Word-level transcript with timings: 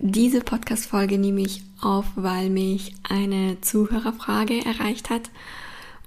Diese 0.00 0.42
Podcast-Folge 0.42 1.18
nehme 1.18 1.40
ich 1.40 1.64
auf, 1.80 2.04
weil 2.14 2.50
mich 2.50 2.94
eine 3.02 3.60
Zuhörerfrage 3.60 4.64
erreicht 4.64 5.10
hat. 5.10 5.28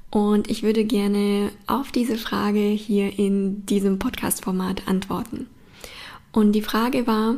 Und 0.09 0.49
ich 0.49 0.63
würde 0.63 0.85
gerne 0.85 1.51
auf 1.67 1.91
diese 1.91 2.17
Frage 2.17 2.59
hier 2.59 3.19
in 3.19 3.65
diesem 3.65 3.99
Podcast-Format 3.99 4.87
antworten. 4.87 5.47
Und 6.31 6.53
die 6.53 6.61
Frage 6.61 7.05
war, 7.05 7.35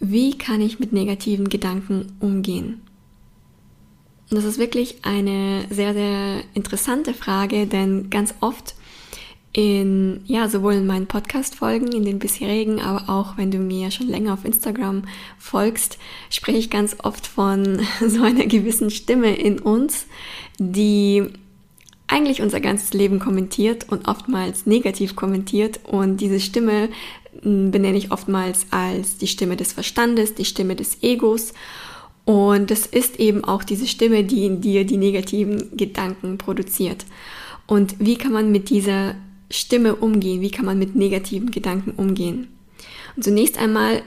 wie 0.00 0.36
kann 0.36 0.60
ich 0.60 0.80
mit 0.80 0.92
negativen 0.92 1.48
Gedanken 1.48 2.16
umgehen? 2.18 2.80
Und 4.28 4.36
das 4.38 4.44
ist 4.44 4.58
wirklich 4.58 5.04
eine 5.04 5.66
sehr, 5.70 5.94
sehr 5.94 6.42
interessante 6.54 7.14
Frage, 7.14 7.68
denn 7.68 8.10
ganz 8.10 8.34
oft 8.40 8.74
in, 9.56 10.20
ja, 10.26 10.50
sowohl 10.50 10.74
in 10.74 10.86
meinen 10.86 11.06
Podcast-Folgen, 11.06 11.90
in 11.90 12.04
den 12.04 12.18
bisherigen, 12.18 12.78
aber 12.78 13.08
auch 13.08 13.38
wenn 13.38 13.50
du 13.50 13.56
mir 13.56 13.90
schon 13.90 14.06
länger 14.06 14.34
auf 14.34 14.44
Instagram 14.44 15.04
folgst, 15.38 15.96
spreche 16.28 16.58
ich 16.58 16.68
ganz 16.68 16.94
oft 17.02 17.26
von 17.26 17.80
so 18.06 18.22
einer 18.22 18.44
gewissen 18.44 18.90
Stimme 18.90 19.34
in 19.34 19.58
uns, 19.58 20.08
die 20.58 21.24
eigentlich 22.06 22.42
unser 22.42 22.60
ganzes 22.60 22.92
Leben 22.92 23.18
kommentiert 23.18 23.90
und 23.90 24.06
oftmals 24.08 24.66
negativ 24.66 25.16
kommentiert 25.16 25.80
und 25.84 26.20
diese 26.20 26.38
Stimme 26.38 26.90
hm, 27.40 27.70
benenne 27.70 27.96
ich 27.96 28.12
oftmals 28.12 28.66
als 28.72 29.16
die 29.16 29.26
Stimme 29.26 29.56
des 29.56 29.72
Verstandes, 29.72 30.34
die 30.34 30.44
Stimme 30.44 30.76
des 30.76 31.02
Egos 31.02 31.54
und 32.26 32.70
es 32.70 32.84
ist 32.84 33.18
eben 33.18 33.42
auch 33.42 33.64
diese 33.64 33.86
Stimme, 33.86 34.22
die 34.22 34.44
in 34.44 34.60
dir 34.60 34.84
die 34.84 34.98
negativen 34.98 35.74
Gedanken 35.78 36.36
produziert. 36.36 37.06
Und 37.66 37.96
wie 37.98 38.16
kann 38.16 38.32
man 38.32 38.52
mit 38.52 38.68
dieser 38.70 39.16
Stimme 39.50 39.96
umgehen? 39.96 40.40
Wie 40.40 40.50
kann 40.50 40.64
man 40.64 40.78
mit 40.78 40.96
negativen 40.96 41.50
Gedanken 41.50 41.92
umgehen? 41.92 42.48
Und 43.14 43.22
zunächst 43.22 43.58
einmal 43.58 44.02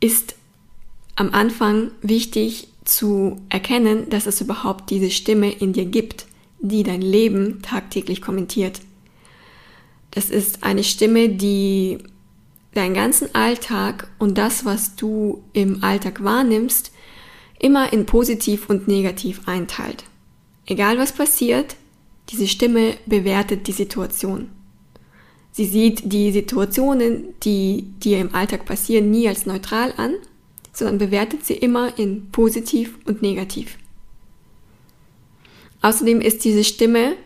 ist 0.00 0.34
am 1.14 1.32
Anfang 1.32 1.90
wichtig 2.00 2.68
zu 2.84 3.40
erkennen, 3.48 4.08
dass 4.10 4.26
es 4.26 4.40
überhaupt 4.40 4.90
diese 4.90 5.10
Stimme 5.10 5.50
in 5.50 5.72
dir 5.72 5.84
gibt, 5.84 6.26
die 6.60 6.82
dein 6.82 7.02
Leben 7.02 7.62
tagtäglich 7.62 8.22
kommentiert. 8.22 8.80
Das 10.10 10.30
ist 10.30 10.64
eine 10.64 10.84
Stimme, 10.84 11.28
die 11.28 11.98
deinen 12.74 12.94
ganzen 12.94 13.34
Alltag 13.34 14.08
und 14.18 14.38
das, 14.38 14.64
was 14.64 14.96
du 14.96 15.42
im 15.52 15.84
Alltag 15.84 16.24
wahrnimmst, 16.24 16.92
immer 17.58 17.92
in 17.92 18.06
positiv 18.06 18.68
und 18.68 18.88
negativ 18.88 19.42
einteilt. 19.46 20.04
Egal 20.66 20.98
was 20.98 21.12
passiert, 21.12 21.76
diese 22.30 22.48
Stimme 22.48 22.94
bewertet 23.06 23.66
die 23.66 23.72
Situation. 23.72 24.50
Sie 25.52 25.66
sieht 25.66 26.12
die 26.12 26.32
Situationen, 26.32 27.34
die 27.42 27.84
dir 28.02 28.18
im 28.20 28.34
Alltag 28.34 28.64
passieren, 28.64 29.10
nie 29.10 29.28
als 29.28 29.44
neutral 29.44 29.92
an, 29.98 30.14
sondern 30.72 30.98
bewertet 30.98 31.44
sie 31.44 31.54
immer 31.54 31.98
in 31.98 32.30
positiv 32.32 32.98
und 33.04 33.20
negativ. 33.20 33.76
Außerdem 35.82 36.20
ist 36.20 36.44
diese 36.44 36.64
Stimme 36.64 37.16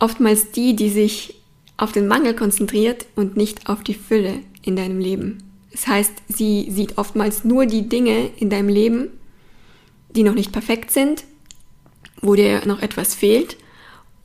oftmals 0.00 0.50
die, 0.50 0.74
die 0.74 0.90
sich 0.90 1.36
auf 1.76 1.92
den 1.92 2.08
Mangel 2.08 2.34
konzentriert 2.34 3.06
und 3.14 3.36
nicht 3.36 3.68
auf 3.68 3.84
die 3.84 3.94
Fülle 3.94 4.40
in 4.62 4.74
deinem 4.74 4.98
Leben. 4.98 5.38
Das 5.70 5.86
heißt, 5.86 6.12
sie 6.28 6.70
sieht 6.70 6.98
oftmals 6.98 7.44
nur 7.44 7.66
die 7.66 7.88
Dinge 7.88 8.30
in 8.38 8.50
deinem 8.50 8.68
Leben, 8.68 9.08
die 10.16 10.24
noch 10.24 10.34
nicht 10.34 10.50
perfekt 10.50 10.90
sind, 10.90 11.24
wo 12.20 12.34
dir 12.34 12.66
noch 12.66 12.82
etwas 12.82 13.14
fehlt 13.14 13.56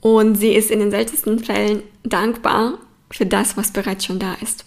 und 0.01 0.35
sie 0.35 0.53
ist 0.53 0.71
in 0.71 0.79
den 0.79 0.91
seltensten 0.91 1.39
Fällen 1.39 1.83
dankbar 2.03 2.79
für 3.11 3.25
das, 3.25 3.57
was 3.57 3.71
bereits 3.71 4.05
schon 4.05 4.19
da 4.19 4.33
ist. 4.35 4.65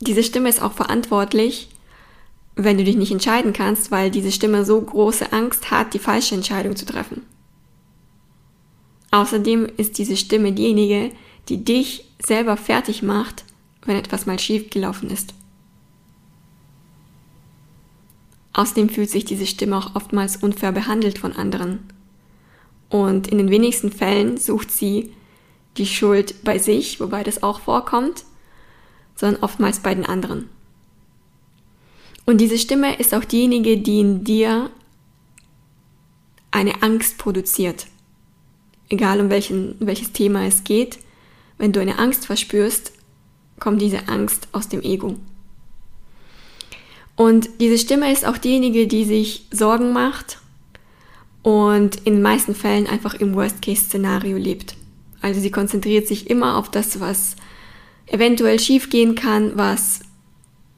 Diese 0.00 0.22
Stimme 0.22 0.48
ist 0.48 0.62
auch 0.62 0.72
verantwortlich, 0.72 1.68
wenn 2.54 2.78
du 2.78 2.84
dich 2.84 2.96
nicht 2.96 3.12
entscheiden 3.12 3.52
kannst, 3.52 3.90
weil 3.90 4.10
diese 4.10 4.32
Stimme 4.32 4.64
so 4.64 4.80
große 4.80 5.32
Angst 5.32 5.70
hat, 5.70 5.94
die 5.94 5.98
falsche 5.98 6.34
Entscheidung 6.34 6.76
zu 6.76 6.86
treffen. 6.86 7.22
Außerdem 9.10 9.66
ist 9.76 9.98
diese 9.98 10.16
Stimme 10.16 10.52
diejenige, 10.52 11.12
die 11.48 11.64
dich 11.64 12.04
selber 12.20 12.56
fertig 12.56 13.02
macht, 13.02 13.44
wenn 13.84 13.96
etwas 13.96 14.26
mal 14.26 14.38
schief 14.38 14.70
gelaufen 14.70 15.10
ist. 15.10 15.34
Außerdem 18.52 18.88
fühlt 18.88 19.08
sich 19.08 19.24
diese 19.24 19.46
Stimme 19.46 19.76
auch 19.76 19.94
oftmals 19.94 20.36
unfair 20.36 20.72
behandelt 20.72 21.18
von 21.18 21.32
anderen. 21.32 21.78
Und 22.90 23.28
in 23.28 23.38
den 23.38 23.50
wenigsten 23.50 23.92
Fällen 23.92 24.36
sucht 24.36 24.70
sie 24.70 25.12
die 25.76 25.86
Schuld 25.86 26.42
bei 26.44 26.58
sich, 26.58 27.00
wobei 27.00 27.22
das 27.22 27.42
auch 27.42 27.60
vorkommt, 27.60 28.24
sondern 29.14 29.42
oftmals 29.42 29.80
bei 29.80 29.94
den 29.94 30.06
anderen. 30.06 30.48
Und 32.24 32.40
diese 32.40 32.58
Stimme 32.58 32.98
ist 32.98 33.14
auch 33.14 33.24
diejenige, 33.24 33.78
die 33.78 34.00
in 34.00 34.24
dir 34.24 34.70
eine 36.50 36.82
Angst 36.82 37.18
produziert. 37.18 37.86
Egal 38.88 39.20
um 39.20 39.30
welchen, 39.30 39.76
welches 39.80 40.12
Thema 40.12 40.46
es 40.46 40.64
geht, 40.64 40.98
wenn 41.58 41.72
du 41.72 41.80
eine 41.80 41.98
Angst 41.98 42.26
verspürst, 42.26 42.92
kommt 43.58 43.82
diese 43.82 44.08
Angst 44.08 44.48
aus 44.52 44.68
dem 44.68 44.82
Ego. 44.82 45.16
Und 47.16 47.48
diese 47.60 47.78
Stimme 47.78 48.12
ist 48.12 48.24
auch 48.24 48.38
diejenige, 48.38 48.86
die 48.86 49.04
sich 49.04 49.46
Sorgen 49.50 49.92
macht 49.92 50.38
und 51.42 51.96
in 52.06 52.14
den 52.14 52.22
meisten 52.22 52.54
Fällen 52.54 52.86
einfach 52.86 53.14
im 53.14 53.34
Worst-Case-Szenario 53.34 54.36
lebt. 54.36 54.76
Also 55.28 55.42
sie 55.42 55.50
konzentriert 55.50 56.08
sich 56.08 56.30
immer 56.30 56.56
auf 56.56 56.70
das, 56.70 57.00
was 57.00 57.36
eventuell 58.06 58.58
schiefgehen 58.58 59.14
kann, 59.14 59.58
was 59.58 60.00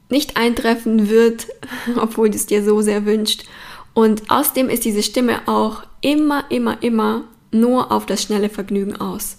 nicht 0.09 0.35
eintreffen 0.35 1.07
wird, 1.07 1.47
obwohl 1.95 2.29
du 2.29 2.35
es 2.35 2.47
dir 2.47 2.61
so 2.61 2.81
sehr 2.81 3.05
wünscht. 3.05 3.45
Und 3.93 4.29
außerdem 4.29 4.67
ist 4.67 4.83
diese 4.83 5.03
Stimme 5.03 5.47
auch 5.47 5.83
immer, 6.01 6.51
immer, 6.51 6.83
immer 6.83 7.23
nur 7.53 7.93
auf 7.93 8.05
das 8.05 8.23
schnelle 8.23 8.49
Vergnügen 8.49 8.97
aus. 8.97 9.37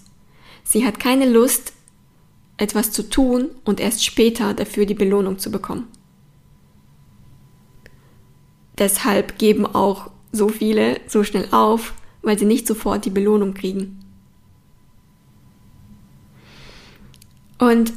Sie 0.63 0.83
hat 0.83 0.99
keine 0.99 1.29
Lust, 1.29 1.73
etwas 2.57 2.91
zu 2.91 3.07
tun 3.07 3.51
und 3.65 3.79
erst 3.79 4.03
später 4.03 4.55
dafür 4.55 4.87
die 4.87 4.95
Belohnung 4.95 5.37
zu 5.37 5.51
bekommen. 5.51 5.89
Deshalb 8.79 9.37
geben 9.37 9.67
auch 9.67 10.09
so 10.31 10.49
viele 10.49 11.01
so 11.05 11.23
schnell 11.23 11.49
auf, 11.51 11.93
weil 12.23 12.39
sie 12.39 12.45
nicht 12.45 12.65
sofort 12.65 13.05
die 13.05 13.11
Belohnung 13.11 13.53
kriegen. 13.53 14.02
Und 17.71 17.93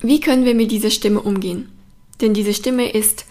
wie 0.00 0.20
können 0.20 0.44
wir 0.44 0.54
mit 0.54 0.70
dieser 0.70 0.90
Stimme 0.90 1.20
umgehen? 1.20 1.68
Denn 2.20 2.32
diese 2.32 2.54
Stimme 2.54 2.90
ist 2.90 3.26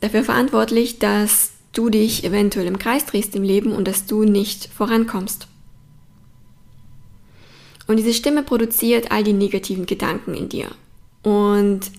dafür 0.00 0.22
verantwortlich, 0.22 0.98
dass 0.98 1.52
du 1.72 1.88
dich 1.88 2.24
eventuell 2.24 2.66
im 2.66 2.78
Kreis 2.78 3.06
drehst 3.06 3.34
im 3.34 3.42
Leben 3.42 3.72
und 3.72 3.88
dass 3.88 4.06
du 4.06 4.24
nicht 4.24 4.66
vorankommst. 4.66 5.48
Und 7.86 7.96
diese 7.96 8.14
Stimme 8.14 8.42
produziert 8.42 9.10
all 9.10 9.24
die 9.24 9.32
negativen 9.32 9.86
Gedanken 9.86 10.34
in 10.34 10.48
dir. 10.48 10.68
Und 11.22 11.90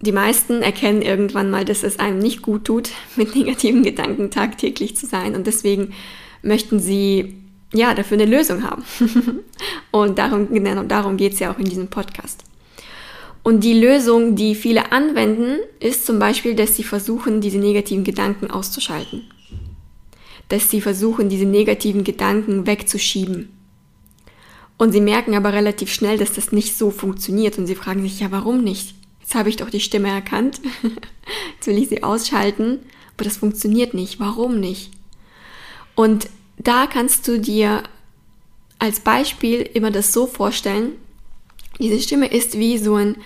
die 0.00 0.12
meisten 0.12 0.62
erkennen 0.62 1.02
irgendwann 1.02 1.50
mal, 1.50 1.64
dass 1.64 1.82
es 1.82 1.98
einem 1.98 2.18
nicht 2.18 2.42
gut 2.42 2.64
tut, 2.64 2.90
mit 3.16 3.34
negativen 3.34 3.82
Gedanken 3.82 4.30
tagtäglich 4.30 4.96
zu 4.96 5.06
sein. 5.06 5.34
Und 5.34 5.46
deswegen 5.46 5.94
möchten 6.42 6.78
sie 6.78 7.34
ja, 7.72 7.94
dafür 7.94 8.18
eine 8.18 8.30
Lösung 8.30 8.62
haben. 8.62 8.84
und 9.90 10.18
darum, 10.18 10.52
genau, 10.52 10.82
darum 10.84 11.16
geht 11.16 11.34
es 11.34 11.38
ja 11.40 11.52
auch 11.52 11.58
in 11.58 11.66
diesem 11.66 11.88
Podcast. 11.88 12.44
Und 13.42 13.60
die 13.62 13.78
Lösung, 13.78 14.34
die 14.34 14.54
viele 14.54 14.90
anwenden, 14.92 15.58
ist 15.78 16.04
zum 16.04 16.18
Beispiel, 16.18 16.54
dass 16.54 16.74
sie 16.74 16.82
versuchen, 16.82 17.40
diese 17.40 17.58
negativen 17.58 18.02
Gedanken 18.02 18.50
auszuschalten. 18.50 19.22
Dass 20.48 20.70
sie 20.70 20.80
versuchen, 20.80 21.28
diese 21.28 21.46
negativen 21.46 22.02
Gedanken 22.02 22.66
wegzuschieben. 22.66 23.50
Und 24.78 24.92
sie 24.92 25.00
merken 25.00 25.34
aber 25.34 25.52
relativ 25.52 25.92
schnell, 25.92 26.18
dass 26.18 26.32
das 26.32 26.52
nicht 26.52 26.76
so 26.76 26.90
funktioniert 26.90 27.56
und 27.56 27.66
sie 27.66 27.76
fragen 27.76 28.02
sich, 28.02 28.20
ja, 28.20 28.30
warum 28.30 28.62
nicht? 28.62 28.94
Jetzt 29.20 29.34
habe 29.34 29.48
ich 29.48 29.56
doch 29.56 29.70
die 29.70 29.80
Stimme 29.80 30.08
erkannt. 30.08 30.60
Jetzt 31.54 31.66
will 31.66 31.78
ich 31.78 31.88
sie 31.88 32.02
ausschalten, 32.02 32.80
aber 33.14 33.24
das 33.24 33.38
funktioniert 33.38 33.94
nicht. 33.94 34.20
Warum 34.20 34.60
nicht? 34.60 34.90
Und 35.94 36.28
da 36.58 36.86
kannst 36.86 37.26
du 37.28 37.38
dir 37.38 37.82
als 38.78 39.00
Beispiel 39.00 39.62
immer 39.62 39.90
das 39.90 40.12
so 40.12 40.26
vorstellen, 40.26 40.92
diese 41.78 42.00
Stimme 42.00 42.28
ist 42.28 42.58
wie 42.58 42.78
so 42.78 42.94
ein 42.96 43.16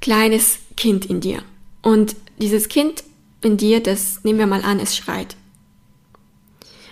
kleines 0.00 0.58
Kind 0.76 1.06
in 1.06 1.20
dir. 1.20 1.42
Und 1.82 2.16
dieses 2.38 2.68
Kind 2.68 3.04
in 3.42 3.56
dir, 3.56 3.82
das 3.82 4.24
nehmen 4.24 4.38
wir 4.38 4.46
mal 4.46 4.62
an, 4.62 4.80
es 4.80 4.96
schreit. 4.96 5.36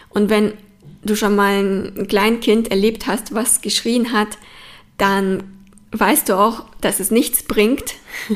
Und 0.08 0.30
wenn 0.30 0.54
du 1.02 1.16
schon 1.16 1.36
mal 1.36 1.62
ein 1.62 2.06
Kleinkind 2.08 2.70
erlebt 2.70 3.06
hast, 3.06 3.34
was 3.34 3.60
geschrien 3.60 4.12
hat, 4.12 4.38
dann 4.96 5.42
weißt 5.92 6.28
du 6.28 6.38
auch, 6.38 6.64
dass 6.80 7.00
es 7.00 7.10
nichts 7.10 7.42
bringt, 7.42 7.96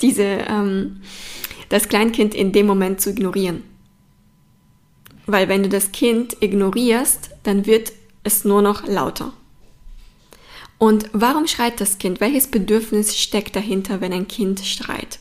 diese, 0.00 0.22
ähm, 0.22 1.00
das 1.68 1.88
Kleinkind 1.88 2.34
in 2.34 2.52
dem 2.52 2.66
Moment 2.66 3.00
zu 3.00 3.10
ignorieren. 3.10 3.62
Weil 5.28 5.50
wenn 5.50 5.62
du 5.62 5.68
das 5.68 5.92
Kind 5.92 6.38
ignorierst, 6.40 7.30
dann 7.42 7.66
wird 7.66 7.92
es 8.24 8.46
nur 8.46 8.62
noch 8.62 8.86
lauter. 8.86 9.34
Und 10.78 11.10
warum 11.12 11.46
schreit 11.46 11.82
das 11.82 11.98
Kind? 11.98 12.18
Welches 12.20 12.46
Bedürfnis 12.46 13.14
steckt 13.14 13.54
dahinter, 13.54 14.00
wenn 14.00 14.14
ein 14.14 14.26
Kind 14.26 14.60
schreit? 14.60 15.18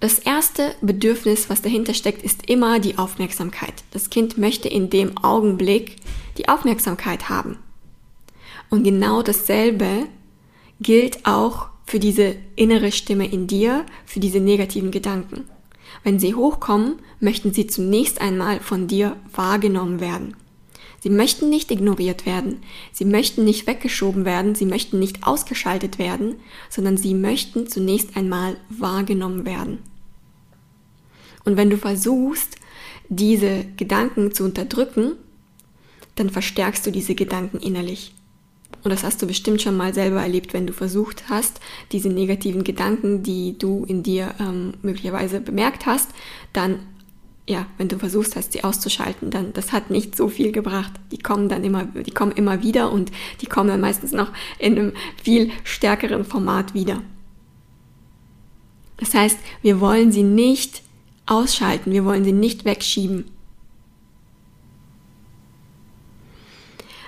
Das 0.00 0.18
erste 0.18 0.74
Bedürfnis, 0.80 1.50
was 1.50 1.62
dahinter 1.62 1.94
steckt, 1.94 2.24
ist 2.24 2.50
immer 2.50 2.80
die 2.80 2.98
Aufmerksamkeit. 2.98 3.84
Das 3.92 4.10
Kind 4.10 4.38
möchte 4.38 4.66
in 4.66 4.90
dem 4.90 5.16
Augenblick 5.18 5.98
die 6.36 6.48
Aufmerksamkeit 6.48 7.28
haben. 7.28 7.58
Und 8.70 8.82
genau 8.82 9.22
dasselbe 9.22 10.06
gilt 10.80 11.24
auch 11.26 11.68
für 11.86 12.00
diese 12.00 12.34
innere 12.56 12.90
Stimme 12.90 13.30
in 13.30 13.46
dir, 13.46 13.86
für 14.04 14.18
diese 14.18 14.40
negativen 14.40 14.90
Gedanken. 14.90 15.44
Wenn 16.04 16.18
sie 16.18 16.34
hochkommen, 16.34 16.96
möchten 17.20 17.52
sie 17.52 17.66
zunächst 17.66 18.20
einmal 18.20 18.60
von 18.60 18.86
dir 18.86 19.16
wahrgenommen 19.34 20.00
werden. 20.00 20.36
Sie 21.00 21.10
möchten 21.10 21.50
nicht 21.50 21.70
ignoriert 21.72 22.26
werden, 22.26 22.62
sie 22.92 23.04
möchten 23.04 23.44
nicht 23.44 23.66
weggeschoben 23.66 24.24
werden, 24.24 24.54
sie 24.54 24.66
möchten 24.66 25.00
nicht 25.00 25.26
ausgeschaltet 25.26 25.98
werden, 25.98 26.36
sondern 26.70 26.96
sie 26.96 27.14
möchten 27.14 27.66
zunächst 27.66 28.16
einmal 28.16 28.56
wahrgenommen 28.68 29.44
werden. 29.44 29.78
Und 31.44 31.56
wenn 31.56 31.70
du 31.70 31.76
versuchst, 31.76 32.56
diese 33.08 33.64
Gedanken 33.76 34.32
zu 34.32 34.44
unterdrücken, 34.44 35.12
dann 36.14 36.30
verstärkst 36.30 36.86
du 36.86 36.92
diese 36.92 37.16
Gedanken 37.16 37.58
innerlich. 37.58 38.14
Und 38.84 38.90
das 38.90 39.04
hast 39.04 39.22
du 39.22 39.26
bestimmt 39.26 39.62
schon 39.62 39.76
mal 39.76 39.94
selber 39.94 40.22
erlebt, 40.22 40.52
wenn 40.52 40.66
du 40.66 40.72
versucht 40.72 41.24
hast, 41.28 41.60
diese 41.92 42.08
negativen 42.08 42.64
Gedanken, 42.64 43.22
die 43.22 43.56
du 43.56 43.84
in 43.86 44.02
dir 44.02 44.34
ähm, 44.40 44.74
möglicherweise 44.82 45.40
bemerkt 45.40 45.86
hast, 45.86 46.10
dann, 46.52 46.80
ja, 47.48 47.66
wenn 47.78 47.88
du 47.88 47.98
versuchst 47.98 48.34
hast, 48.34 48.52
sie 48.52 48.64
auszuschalten, 48.64 49.30
dann, 49.30 49.52
das 49.52 49.72
hat 49.72 49.90
nicht 49.90 50.16
so 50.16 50.28
viel 50.28 50.50
gebracht. 50.50 50.92
Die 51.12 51.18
kommen 51.18 51.48
dann 51.48 51.62
immer, 51.62 51.84
die 51.84 52.10
kommen 52.10 52.32
immer 52.32 52.62
wieder 52.62 52.90
und 52.90 53.12
die 53.40 53.46
kommen 53.46 53.68
dann 53.68 53.80
meistens 53.80 54.12
noch 54.12 54.32
in 54.58 54.78
einem 54.78 54.92
viel 55.22 55.50
stärkeren 55.62 56.24
Format 56.24 56.74
wieder. 56.74 57.02
Das 58.96 59.14
heißt, 59.14 59.38
wir 59.62 59.80
wollen 59.80 60.12
sie 60.12 60.22
nicht 60.22 60.82
ausschalten, 61.26 61.92
wir 61.92 62.04
wollen 62.04 62.24
sie 62.24 62.32
nicht 62.32 62.64
wegschieben. 62.64 63.24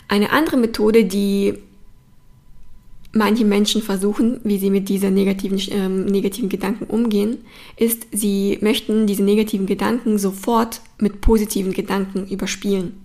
Eine 0.08 0.30
andere 0.30 0.56
Methode, 0.56 1.04
die 1.04 1.54
manche 3.14 3.44
Menschen 3.44 3.80
versuchen, 3.82 4.40
wie 4.44 4.58
sie 4.58 4.70
mit 4.70 4.88
dieser 4.88 5.10
negativen, 5.10 5.60
ähm, 5.70 6.04
negativen 6.06 6.48
Gedanken 6.48 6.84
umgehen, 6.84 7.38
ist, 7.76 8.06
sie 8.12 8.58
möchten 8.60 9.06
diese 9.06 9.22
negativen 9.22 9.66
Gedanken 9.66 10.18
sofort 10.18 10.80
mit 10.98 11.20
positiven 11.20 11.72
Gedanken 11.72 12.26
überspielen. 12.26 13.00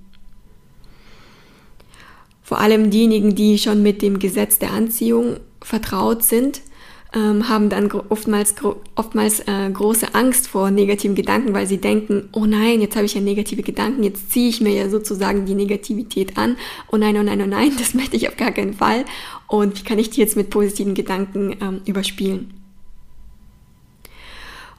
Vor 2.41 2.59
allem 2.59 2.89
diejenigen, 2.89 3.35
die 3.35 3.59
schon 3.59 3.83
mit 3.83 4.01
dem 4.01 4.17
Gesetz 4.17 4.57
der 4.57 4.71
Anziehung 4.71 5.37
vertraut 5.61 6.23
sind, 6.23 6.61
ähm, 7.13 7.49
haben 7.49 7.69
dann 7.69 7.91
oftmals, 7.91 8.53
oftmals 8.95 9.39
äh, 9.41 9.69
große 9.71 10.13
Angst 10.13 10.47
vor 10.47 10.69
negativen 10.69 11.15
Gedanken, 11.15 11.53
weil 11.53 11.65
sie 11.65 11.79
denken, 11.79 12.29
oh 12.33 12.45
nein, 12.45 12.81
jetzt 12.81 12.95
habe 12.95 13.05
ich 13.05 13.15
ja 13.15 13.21
negative 13.21 13.63
Gedanken, 13.63 14.03
jetzt 14.03 14.31
ziehe 14.31 14.49
ich 14.49 14.61
mir 14.61 14.73
ja 14.73 14.89
sozusagen 14.89 15.45
die 15.45 15.55
Negativität 15.55 16.37
an. 16.37 16.55
Oh 16.91 16.97
nein, 16.97 17.17
oh 17.17 17.23
nein, 17.23 17.41
oh 17.41 17.47
nein, 17.47 17.71
das 17.79 17.93
möchte 17.93 18.15
ich 18.15 18.27
auf 18.27 18.37
gar 18.37 18.51
keinen 18.51 18.73
Fall. 18.73 19.05
Und 19.47 19.79
wie 19.79 19.83
kann 19.83 19.97
ich 19.97 20.11
die 20.11 20.21
jetzt 20.21 20.37
mit 20.37 20.51
positiven 20.51 20.93
Gedanken 20.93 21.55
ähm, 21.61 21.81
überspielen? 21.85 22.53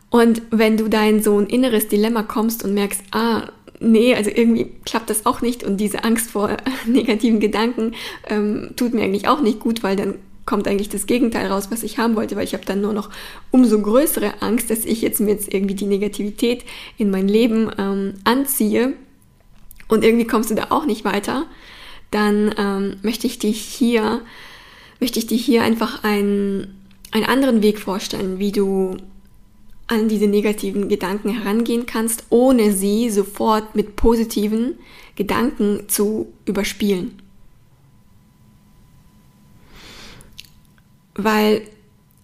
Und 0.09 0.43
wenn 0.51 0.77
du 0.77 0.89
da 0.89 1.05
in 1.05 1.23
so 1.23 1.39
ein 1.39 1.47
inneres 1.47 1.89
Dilemma 1.89 2.23
kommst 2.23 2.65
und 2.65 2.75
merkst, 2.75 3.03
ah, 3.13 3.49
nee, 3.81 4.15
also 4.15 4.31
irgendwie 4.31 4.73
klappt 4.85 5.11
das 5.11 5.27
auch 5.27 5.41
nicht 5.41 5.65
und 5.65 5.79
diese 5.79 6.05
Angst 6.05 6.31
vor 6.31 6.57
negativen 6.87 7.41
Gedanken 7.41 7.93
ähm, 8.29 8.71
tut 8.77 8.95
mir 8.95 9.03
eigentlich 9.03 9.27
auch 9.27 9.41
nicht 9.41 9.59
gut, 9.59 9.83
weil 9.83 9.97
dann 9.97 10.15
kommt 10.51 10.67
eigentlich 10.67 10.89
das 10.89 11.07
Gegenteil 11.07 11.47
raus, 11.47 11.69
was 11.71 11.85
ich 11.85 11.99
haben 11.99 12.17
wollte, 12.17 12.35
weil 12.35 12.43
ich 12.43 12.55
habe 12.55 12.65
dann 12.65 12.81
nur 12.81 12.93
noch 12.93 13.09
umso 13.53 13.81
größere 13.81 14.43
Angst, 14.43 14.69
dass 14.69 14.85
ich 14.85 15.01
jetzt 15.01 15.21
mir 15.21 15.31
jetzt 15.31 15.55
irgendwie 15.55 15.77
die 15.77 15.87
Negativität 15.87 16.65
in 16.99 17.09
mein 17.09 17.29
Leben 17.29 17.71
ähm, 17.79 18.15
anziehe 18.25 18.95
und 19.87 20.03
irgendwie 20.03 20.27
kommst 20.27 20.51
du 20.51 20.57
da 20.57 20.67
auch 20.71 20.87
nicht 20.87 21.05
weiter, 21.05 21.47
dann 22.11 22.53
ähm, 22.59 22.97
möchte 23.03 23.29
ich 23.29 23.39
dich 23.39 23.61
hier, 23.61 24.23
möchte 24.99 25.21
ich 25.21 25.29
dir 25.29 25.39
hier 25.39 25.63
einfach 25.63 26.03
einen, 26.03 26.81
einen 27.13 27.27
anderen 27.27 27.63
Weg 27.63 27.79
vorstellen, 27.79 28.41
wie 28.41 28.51
du 28.51 28.97
an 29.87 30.09
diese 30.09 30.27
negativen 30.27 30.89
Gedanken 30.89 31.29
herangehen 31.29 31.87
kannst, 31.87 32.25
ohne 32.31 32.73
sie 32.73 33.09
sofort 33.09 33.77
mit 33.77 33.95
positiven 33.95 34.81
Gedanken 35.15 35.89
zu 35.89 36.33
überspielen. 36.45 37.20
Weil 41.25 41.63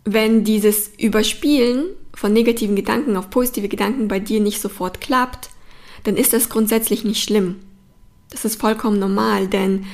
wenn 0.05 0.45
dieses 0.45 0.91
Überspielen 0.99 1.87
von 2.15 2.33
negativen 2.33 2.77
Gedanken 2.77 3.17
auf 3.17 3.31
positive 3.31 3.69
Gedanken 3.69 4.09
bei 4.09 4.21
dir 4.21 4.41
nicht 4.41 4.61
sofort 4.61 5.01
klappt, 5.01 5.51
dann 6.05 6.17
ist 6.17 6.33
das 6.33 6.49
grundsätzlich 6.49 7.05
nicht 7.05 7.23
schlimm. 7.23 7.57
Das 8.31 8.45
ist 8.45 8.61
vollkommen 8.61 8.99
normal, 8.99 9.49
denn 9.49 9.87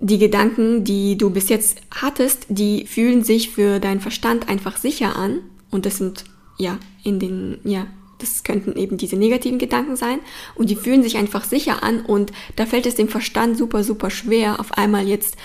die 0.00 0.18
Gedanken, 0.18 0.84
die 0.84 1.16
du 1.16 1.30
bis 1.30 1.48
jetzt 1.48 1.80
hattest, 1.90 2.46
die 2.48 2.86
fühlen 2.86 3.24
sich 3.24 3.50
für 3.50 3.78
deinen 3.80 4.00
Verstand 4.00 4.48
einfach 4.48 4.76
sicher 4.76 5.16
an. 5.16 5.40
Und 5.70 5.86
das 5.86 5.96
sind, 5.96 6.24
ja, 6.58 6.78
in 7.02 7.18
den, 7.18 7.58
ja, 7.64 7.86
das 8.18 8.44
könnten 8.44 8.76
eben 8.76 8.96
diese 8.98 9.16
negativen 9.16 9.58
Gedanken 9.58 9.96
sein. 9.96 10.18
Und 10.54 10.70
die 10.70 10.76
fühlen 10.76 11.02
sich 11.02 11.16
einfach 11.16 11.44
sicher 11.44 11.82
an. 11.82 12.00
Und 12.00 12.32
da 12.56 12.66
fällt 12.66 12.86
es 12.86 12.94
dem 12.94 13.08
Verstand 13.08 13.56
super, 13.56 13.84
super 13.84 14.10
schwer, 14.10 14.60
auf 14.60 14.72
einmal 14.72 15.06
jetzt 15.06 15.36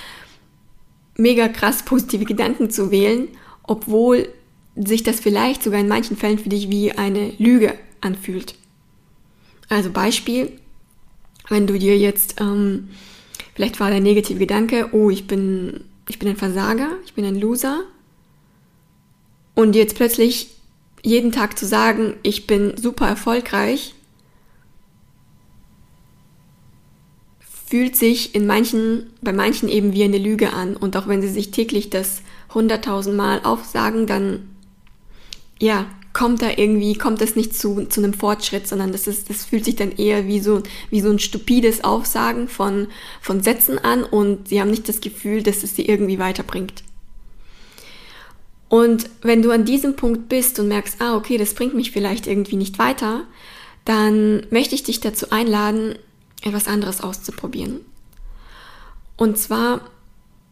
mega 1.17 1.47
krass 1.47 1.83
positive 1.83 2.25
Gedanken 2.25 2.69
zu 2.69 2.91
wählen, 2.91 3.27
obwohl 3.63 4.29
sich 4.75 5.03
das 5.03 5.19
vielleicht 5.19 5.63
sogar 5.63 5.79
in 5.79 5.87
manchen 5.87 6.17
Fällen 6.17 6.39
für 6.39 6.49
dich 6.49 6.69
wie 6.69 6.91
eine 6.91 7.33
Lüge 7.37 7.73
anfühlt. 7.99 8.55
Also 9.69 9.91
Beispiel, 9.91 10.53
wenn 11.49 11.67
du 11.67 11.77
dir 11.77 11.97
jetzt, 11.97 12.39
ähm, 12.39 12.89
vielleicht 13.55 13.79
war 13.79 13.89
der 13.89 13.99
negative 13.99 14.39
Gedanke, 14.39 14.89
oh, 14.93 15.09
ich 15.09 15.27
bin, 15.27 15.81
ich 16.07 16.19
bin 16.19 16.29
ein 16.29 16.37
Versager, 16.37 16.89
ich 17.05 17.13
bin 17.13 17.25
ein 17.25 17.39
Loser, 17.39 17.83
und 19.53 19.75
jetzt 19.75 19.95
plötzlich 19.95 20.49
jeden 21.03 21.31
Tag 21.31 21.57
zu 21.57 21.65
sagen, 21.65 22.15
ich 22.23 22.47
bin 22.47 22.77
super 22.77 23.07
erfolgreich, 23.07 23.93
fühlt 27.71 27.95
sich 27.95 28.35
in 28.35 28.45
manchen, 28.45 29.13
bei 29.21 29.31
manchen 29.31 29.69
eben 29.69 29.93
wie 29.93 30.03
eine 30.03 30.17
Lüge 30.17 30.51
an. 30.51 30.75
Und 30.75 30.97
auch 30.97 31.07
wenn 31.07 31.21
sie 31.21 31.29
sich 31.29 31.51
täglich 31.51 31.89
das 31.89 32.21
hunderttausend 32.53 33.15
Mal 33.15 33.39
aufsagen, 33.45 34.07
dann, 34.07 34.49
ja, 35.57 35.85
kommt 36.11 36.41
da 36.41 36.49
irgendwie, 36.49 36.95
kommt 36.95 37.21
das 37.21 37.37
nicht 37.37 37.55
zu, 37.55 37.85
zu 37.85 38.01
einem 38.01 38.13
Fortschritt, 38.13 38.67
sondern 38.67 38.91
das 38.91 39.07
ist, 39.07 39.29
das 39.29 39.45
fühlt 39.45 39.63
sich 39.63 39.77
dann 39.77 39.93
eher 39.93 40.27
wie 40.27 40.41
so, 40.41 40.63
wie 40.89 40.99
so 40.99 41.09
ein 41.09 41.19
stupides 41.19 41.85
Aufsagen 41.85 42.49
von, 42.49 42.87
von 43.21 43.41
Sätzen 43.41 43.79
an 43.79 44.03
und 44.03 44.49
sie 44.49 44.59
haben 44.59 44.71
nicht 44.71 44.89
das 44.89 44.99
Gefühl, 44.99 45.41
dass 45.41 45.63
es 45.63 45.73
sie 45.73 45.85
irgendwie 45.85 46.19
weiterbringt. 46.19 46.83
Und 48.67 49.09
wenn 49.21 49.41
du 49.41 49.51
an 49.51 49.63
diesem 49.63 49.95
Punkt 49.95 50.27
bist 50.27 50.59
und 50.59 50.67
merkst, 50.67 50.99
ah, 50.99 51.15
okay, 51.15 51.37
das 51.37 51.53
bringt 51.53 51.73
mich 51.73 51.91
vielleicht 51.91 52.27
irgendwie 52.27 52.57
nicht 52.57 52.79
weiter, 52.79 53.23
dann 53.85 54.45
möchte 54.49 54.75
ich 54.75 54.83
dich 54.83 54.99
dazu 54.99 55.29
einladen, 55.29 55.95
etwas 56.41 56.67
anderes 56.67 57.01
auszuprobieren. 57.01 57.81
Und 59.17 59.37
zwar 59.37 59.81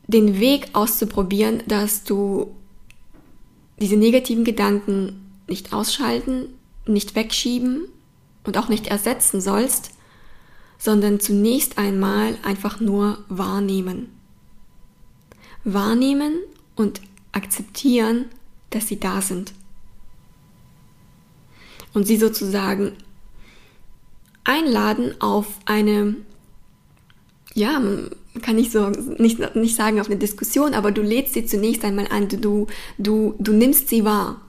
den 0.08 0.39
Weg 0.39 0.69
auszuprobieren, 0.74 1.63
dass 1.67 2.03
du 2.03 2.55
diese 3.79 3.96
negativen 3.96 4.43
Gedanken 4.43 5.31
nicht 5.48 5.74
ausschalten, 5.74 6.50
nicht 6.86 7.15
wegschieben 7.15 7.88
und 8.43 8.58
auch 8.58 8.69
nicht 8.69 8.88
ersetzen 8.88 9.41
sollst, 9.41 9.91
sondern 10.77 11.19
zunächst 11.19 11.77
einmal 11.77 12.38
einfach 12.43 12.79
nur 12.79 13.24
wahrnehmen. 13.27 14.10
Wahrnehmen 15.63 16.39
und 16.75 17.01
akzeptieren, 17.31 18.25
dass 18.69 18.88
sie 18.88 19.00
da 19.00 19.22
sind. 19.22 19.53
Und 21.93 22.08
sie 22.08 22.17
sozusagen 22.17 22.93
einladen 24.43 25.19
auf 25.19 25.48
eine, 25.65 26.15
ja, 27.53 27.81
kann 28.41 28.58
ich 28.58 28.72
so 28.72 28.89
nicht, 28.89 29.55
nicht 29.55 29.75
sagen 29.75 30.00
auf 30.00 30.08
eine 30.08 30.17
Diskussion, 30.17 30.74
aber 30.74 30.91
du 30.91 31.01
lädst 31.01 31.34
sie 31.34 31.46
zunächst 31.46 31.84
einmal 31.84 32.08
ein, 32.10 32.27
du, 32.27 32.67
du, 32.98 33.36
du 33.39 33.51
nimmst 33.51 33.89
sie 33.89 34.05
wahr. 34.05 34.41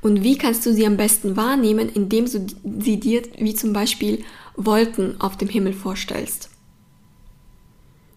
Und 0.00 0.22
wie 0.22 0.38
kannst 0.38 0.64
du 0.64 0.72
sie 0.72 0.86
am 0.86 0.96
besten 0.96 1.36
wahrnehmen, 1.36 1.88
indem 1.88 2.26
du 2.26 2.46
sie 2.80 3.00
dir 3.00 3.22
wie 3.38 3.54
zum 3.54 3.72
Beispiel 3.72 4.24
Wolken 4.54 5.20
auf 5.20 5.36
dem 5.36 5.48
Himmel 5.48 5.72
vorstellst? 5.72 6.50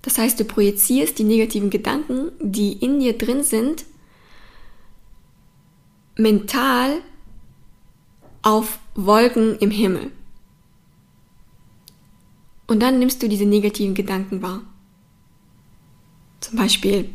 Das 0.03 0.17
heißt, 0.17 0.39
du 0.39 0.45
projizierst 0.45 1.17
die 1.19 1.23
negativen 1.23 1.69
Gedanken, 1.69 2.31
die 2.39 2.73
in 2.73 2.99
dir 2.99 3.17
drin 3.17 3.43
sind, 3.43 3.85
mental 6.17 7.01
auf 8.41 8.79
Wolken 8.95 9.57
im 9.59 9.71
Himmel. 9.71 10.11
Und 12.67 12.79
dann 12.79 12.99
nimmst 12.99 13.21
du 13.21 13.27
diese 13.27 13.45
negativen 13.45 13.95
Gedanken 13.95 14.41
wahr. 14.41 14.61
Zum 16.39 16.57
Beispiel, 16.57 17.09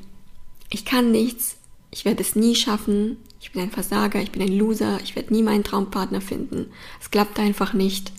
ich 0.71 0.85
kann 0.85 1.11
nichts, 1.11 1.56
ich 1.90 2.04
werde 2.04 2.23
es 2.23 2.37
nie 2.37 2.54
schaffen, 2.54 3.16
ich 3.40 3.52
bin 3.52 3.62
ein 3.62 3.71
Versager, 3.71 4.21
ich 4.21 4.33
bin 4.33 4.42
ein 4.42 4.56
Loser, 4.56 5.00
ich 5.02 5.16
werde 5.16 5.33
nie 5.33 5.42
meinen 5.42 5.64
Traumpartner 5.64 6.21
finden, 6.21 6.71
es 7.00 7.11
klappt 7.11 7.38
einfach 7.38 7.73
nicht. 7.73 8.12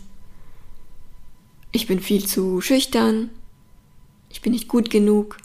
Ich 1.70 1.86
bin 1.86 2.00
viel 2.00 2.26
zu 2.26 2.60
schüchtern, 2.60 3.30
ich 4.30 4.42
bin 4.42 4.52
nicht 4.52 4.68
gut 4.68 4.90
genug. 4.90 5.38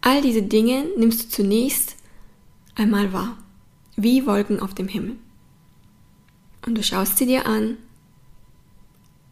All 0.00 0.20
diese 0.20 0.42
Dinge 0.42 0.86
nimmst 0.96 1.22
du 1.22 1.28
zunächst 1.28 1.96
einmal 2.74 3.12
wahr, 3.12 3.38
wie 3.96 4.26
Wolken 4.26 4.60
auf 4.60 4.74
dem 4.74 4.88
Himmel. 4.88 5.16
Und 6.66 6.76
du 6.76 6.82
schaust 6.82 7.18
sie 7.18 7.26
dir 7.26 7.46
an 7.46 7.76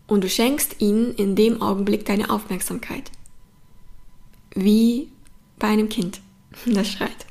und 0.06 0.24
du 0.24 0.28
schenkst 0.28 0.80
ihnen 0.80 1.14
in 1.14 1.36
dem 1.36 1.62
Augenblick 1.62 2.04
deine 2.04 2.30
Aufmerksamkeit. 2.30 3.10
Wie 4.54 5.08
bei 5.58 5.68
einem 5.68 5.88
Kind, 5.88 6.20
das 6.66 6.88
schreit. 6.88 7.26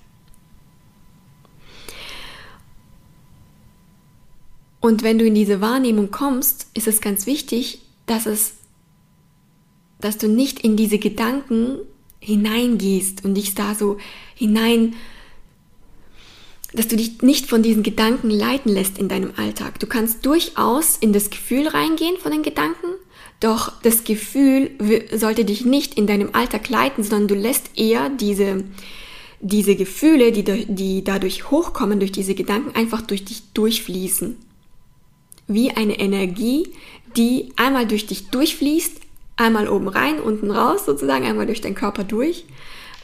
Und 4.82 5.04
wenn 5.04 5.20
du 5.20 5.26
in 5.26 5.36
diese 5.36 5.60
Wahrnehmung 5.60 6.10
kommst, 6.10 6.68
ist 6.74 6.88
es 6.88 7.02
ganz 7.02 7.26
wichtig, 7.26 7.82
dass 8.06 8.26
es, 8.26 8.54
dass 10.00 10.18
du 10.18 10.30
nicht 10.30 10.60
in 10.60 10.78
diese 10.78 11.00
Gedanken 11.00 11.80
hineingehst 12.22 13.26
und 13.26 13.36
dich 13.36 13.56
da 13.56 13.76
so 13.76 13.98
hinein, 14.36 14.96
dass 16.74 16.88
du 16.88 16.96
dich 16.96 17.22
nicht 17.22 17.48
von 17.48 17.64
diesen 17.64 17.84
Gedanken 17.84 18.30
leiten 18.30 18.72
lässt 18.72 18.98
in 18.98 19.08
deinem 19.08 19.32
Alltag. 19.38 19.80
Du 19.80 19.88
kannst 19.88 20.26
durchaus 20.26 20.98
in 20.98 21.14
das 21.14 21.30
Gefühl 21.30 21.68
reingehen 21.68 22.18
von 22.18 22.32
den 22.32 22.44
Gedanken, 22.44 22.88
doch 23.40 23.82
das 23.82 24.04
Gefühl 24.04 24.72
sollte 25.14 25.46
dich 25.46 25.66
nicht 25.66 25.96
in 25.96 26.08
deinem 26.08 26.30
Alltag 26.34 26.70
leiten, 26.70 27.04
sondern 27.04 27.28
du 27.28 27.36
lässt 27.36 27.72
eher 27.76 28.10
diese, 28.10 28.66
diese 29.40 29.76
Gefühle, 29.76 30.32
die, 30.32 30.66
die 30.68 31.04
dadurch 31.04 31.50
hochkommen, 31.50 32.00
durch 32.00 32.12
diese 32.12 32.36
Gedanken, 32.36 32.76
einfach 32.76 33.02
durch 33.02 33.26
dich 33.26 33.44
durchfließen 33.54 34.38
wie 35.50 35.72
eine 35.72 36.00
Energie, 36.00 36.70
die 37.18 37.52
einmal 37.58 37.88
durch 37.88 38.06
dich 38.06 38.30
durchfließt, 38.30 39.02
einmal 39.36 39.68
oben 39.68 39.88
rein, 39.88 40.20
unten 40.22 40.52
raus 40.52 40.86
sozusagen, 40.86 41.26
einmal 41.26 41.48
durch 41.48 41.60
deinen 41.60 41.76
Körper 41.76 42.04
durch. 42.04 42.46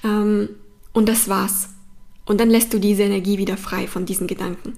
Ähm, 0.04 0.50
und 0.94 1.10
das 1.10 1.28
war's. 1.28 1.70
Und 2.26 2.40
dann 2.40 2.50
lässt 2.50 2.74
du 2.74 2.80
diese 2.80 3.04
Energie 3.04 3.38
wieder 3.38 3.58
frei 3.58 3.88
von 3.88 4.06
diesen 4.06 4.28
Gedanken. 4.28 4.78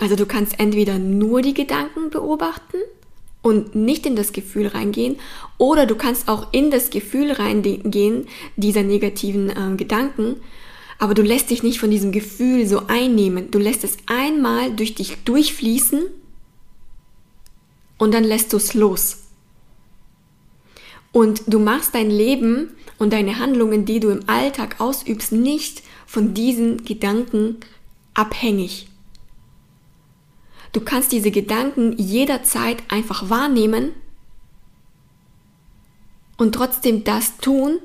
Also 0.00 0.16
du 0.16 0.26
kannst 0.26 0.58
entweder 0.60 0.98
nur 0.98 1.42
die 1.42 1.54
Gedanken 1.54 2.10
beobachten 2.10 2.78
und 3.42 3.74
nicht 3.74 4.06
in 4.06 4.16
das 4.16 4.32
Gefühl 4.32 4.68
reingehen, 4.68 5.16
oder 5.58 5.86
du 5.86 5.96
kannst 5.96 6.28
auch 6.28 6.52
in 6.52 6.70
das 6.70 6.90
Gefühl 6.90 7.32
reingehen 7.32 8.26
dieser 8.56 8.82
negativen 8.82 9.50
äh, 9.50 9.76
Gedanken 9.76 10.36
aber 10.98 11.14
du 11.14 11.22
lässt 11.22 11.50
dich 11.50 11.62
nicht 11.62 11.78
von 11.78 11.90
diesem 11.90 12.10
Gefühl 12.10 12.66
so 12.66 12.82
einnehmen. 12.88 13.50
Du 13.50 13.58
lässt 13.58 13.84
es 13.84 13.96
einmal 14.06 14.74
durch 14.74 14.94
dich 14.94 15.16
durchfließen 15.24 16.04
und 17.98 18.12
dann 18.12 18.24
lässt 18.24 18.52
du 18.52 18.56
es 18.56 18.74
los. 18.74 19.18
Und 21.12 21.42
du 21.46 21.60
machst 21.60 21.94
dein 21.94 22.10
Leben 22.10 22.74
und 22.98 23.12
deine 23.12 23.38
Handlungen, 23.38 23.84
die 23.84 24.00
du 24.00 24.10
im 24.10 24.28
Alltag 24.28 24.80
ausübst, 24.80 25.32
nicht 25.32 25.82
von 26.06 26.34
diesen 26.34 26.84
Gedanken 26.84 27.56
abhängig. 28.14 28.88
Du 30.72 30.80
kannst 30.80 31.12
diese 31.12 31.30
Gedanken 31.30 31.96
jederzeit 31.96 32.82
einfach 32.88 33.30
wahrnehmen 33.30 33.92
und 36.36 36.54
trotzdem 36.54 37.04
das 37.04 37.38
tun, 37.38 37.78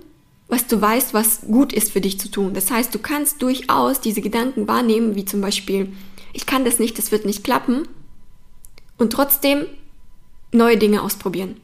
was 0.48 0.68
du 0.68 0.80
weißt, 0.80 1.14
was 1.14 1.42
gut 1.42 1.74
ist 1.74 1.92
für 1.92 2.02
dich 2.02 2.20
zu 2.20 2.30
tun. 2.30 2.54
Das 2.54 2.70
heißt, 2.70 2.94
du 2.94 3.00
kannst 3.00 3.42
durchaus 3.42 4.02
diese 4.02 4.22
Gedanken 4.22 4.68
wahrnehmen, 4.68 5.16
wie 5.16 5.26
zum 5.26 5.42
Beispiel, 5.42 5.94
ich 6.34 6.46
kann 6.46 6.66
das 6.66 6.80
nicht, 6.80 6.98
das 6.98 7.12
wird 7.12 7.26
nicht 7.26 7.44
klappen, 7.44 7.88
und 8.98 9.12
trotzdem 9.12 9.66
neue 10.52 10.78
Dinge 10.78 11.02
ausprobieren. 11.02 11.60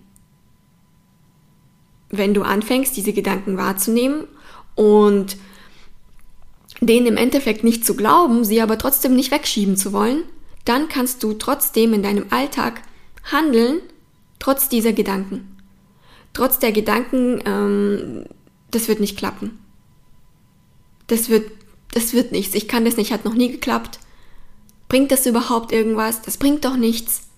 Wenn 2.09 2.33
du 2.33 2.41
anfängst, 2.41 2.95
diese 2.97 3.13
Gedanken 3.13 3.57
wahrzunehmen 3.57 4.25
und 4.75 5.37
denen 6.81 7.07
im 7.07 7.17
Endeffekt 7.17 7.63
nicht 7.63 7.85
zu 7.85 7.95
glauben, 7.95 8.43
sie 8.43 8.61
aber 8.61 8.77
trotzdem 8.77 9.15
nicht 9.15 9.31
wegschieben 9.31 9.77
zu 9.77 9.93
wollen, 9.93 10.23
dann 10.65 10.87
kannst 10.87 11.23
du 11.23 11.33
trotzdem 11.33 11.93
in 11.93 12.03
deinem 12.03 12.27
Alltag 12.29 12.81
handeln, 13.31 13.81
trotz 14.39 14.69
dieser 14.69 14.93
Gedanken. 14.93 15.57
Trotz 16.33 16.59
der 16.59 16.71
Gedanken, 16.71 17.41
ähm, 17.45 18.25
das 18.71 18.87
wird 18.87 18.99
nicht 18.99 19.17
klappen. 19.17 19.59
Das 21.07 21.29
wird, 21.29 21.51
das 21.91 22.13
wird 22.13 22.31
nichts. 22.31 22.55
Ich 22.55 22.67
kann 22.67 22.85
das 22.85 22.97
nicht, 22.97 23.11
hat 23.11 23.25
noch 23.25 23.33
nie 23.33 23.51
geklappt. 23.51 23.99
Bringt 24.87 25.11
das 25.11 25.25
überhaupt 25.25 25.71
irgendwas? 25.71 26.21
Das 26.21 26.37
bringt 26.37 26.65
doch 26.65 26.77
nichts. 26.77 27.28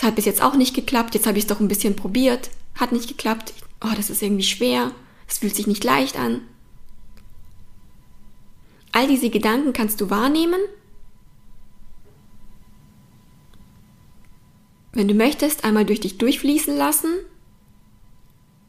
Es 0.00 0.06
hat 0.06 0.14
bis 0.14 0.24
jetzt 0.24 0.40
auch 0.40 0.54
nicht 0.54 0.74
geklappt. 0.74 1.12
Jetzt 1.12 1.26
habe 1.26 1.36
ich 1.36 1.44
es 1.44 1.48
doch 1.48 1.60
ein 1.60 1.68
bisschen 1.68 1.94
probiert. 1.94 2.48
Hat 2.74 2.90
nicht 2.90 3.06
geklappt. 3.06 3.52
Oh, 3.84 3.92
das 3.94 4.08
ist 4.08 4.22
irgendwie 4.22 4.44
schwer. 4.44 4.92
Es 5.28 5.36
fühlt 5.36 5.54
sich 5.54 5.66
nicht 5.66 5.84
leicht 5.84 6.18
an. 6.18 6.40
All 8.92 9.06
diese 9.06 9.28
Gedanken 9.28 9.74
kannst 9.74 10.00
du 10.00 10.08
wahrnehmen. 10.08 10.58
Wenn 14.94 15.06
du 15.06 15.12
möchtest, 15.12 15.64
einmal 15.64 15.84
durch 15.84 16.00
dich 16.00 16.16
durchfließen 16.16 16.74
lassen 16.74 17.12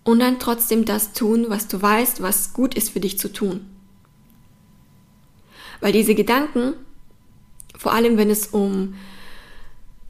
und 0.03 0.19
dann 0.19 0.37
trotzdem 0.37 0.83
das 0.83 1.13
tun, 1.13 1.45
was 1.47 1.69
du 1.69 1.81
weißt, 1.81 2.21
was 2.21 2.51
gut 2.51 2.75
ist 2.75 2.89
für 2.89 2.99
dich 2.99 3.17
zu 3.17 3.31
tun. 3.31 3.65
Weil 5.79 5.93
diese 5.93 6.13
Gedanken, 6.13 6.73
vor 7.77 7.93
allem 7.93 8.17
wenn 8.17 8.29
es 8.29 8.47
um 8.47 8.95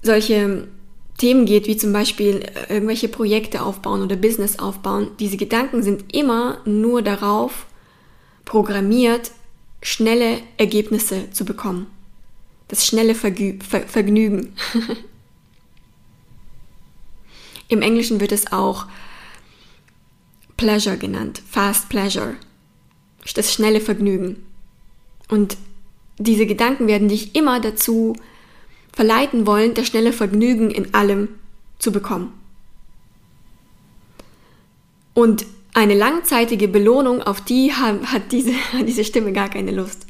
solche 0.01 0.68
Themen 1.22 1.46
geht, 1.46 1.68
wie 1.68 1.78
zum 1.78 1.94
Beispiel 1.94 2.38
äh, 2.68 2.74
irgendwelche 2.74 3.08
Projekte 3.08 3.62
aufbauen 3.62 4.01
oder 4.01 4.16
Business 4.16 4.58
aufbauen, 4.58 5.12
diese 5.20 5.38
Gedanken 5.38 5.84
sind 5.84 6.16
immer 6.16 6.58
nur 6.66 7.04
darauf 7.04 7.68
programmiert, 8.44 9.30
schnelle 9.84 10.40
Ergebnisse 10.58 11.30
zu 11.30 11.46
bekommen. 11.46 11.86
Das 12.70 12.88
schnelle 12.88 13.13
Vergü 13.13 13.60
Ver 13.60 13.82
Vergnügen. 13.82 14.54
Im 17.68 17.84
Englischen 17.84 18.20
wird 18.20 18.32
es 18.32 18.51
auch 18.51 18.88
Pleasure 20.58 20.98
genannt, 20.98 21.44
Fast 21.48 21.88
Pleasure, 21.90 22.36
das 23.36 23.54
schnelle 23.54 23.80
Vergnügen. 23.80 24.44
Und 25.30 25.56
diese 26.18 26.48
Gedanken 26.48 26.88
werden 26.88 27.10
dich 27.10 27.36
immer 27.36 27.60
dazu 27.60 28.16
verleiten 29.01 29.48
wollen, 29.48 29.74
das 29.74 29.88
schnelle 29.88 30.13
Vergnügen 30.13 30.70
in 30.70 30.93
allem 30.93 31.29
zu 31.79 31.91
bekommen. 31.91 32.31
Und 35.15 35.48
eine 35.74 35.96
langzeitige 35.96 36.67
Belohnung, 36.67 37.24
auf 37.24 37.41
die 37.41 37.74
hat 37.74 38.31
diese, 38.31 38.51
diese 38.86 39.03
Stimme 39.03 39.34
gar 39.34 39.50
keine 39.50 39.72
Lust. 39.72 40.05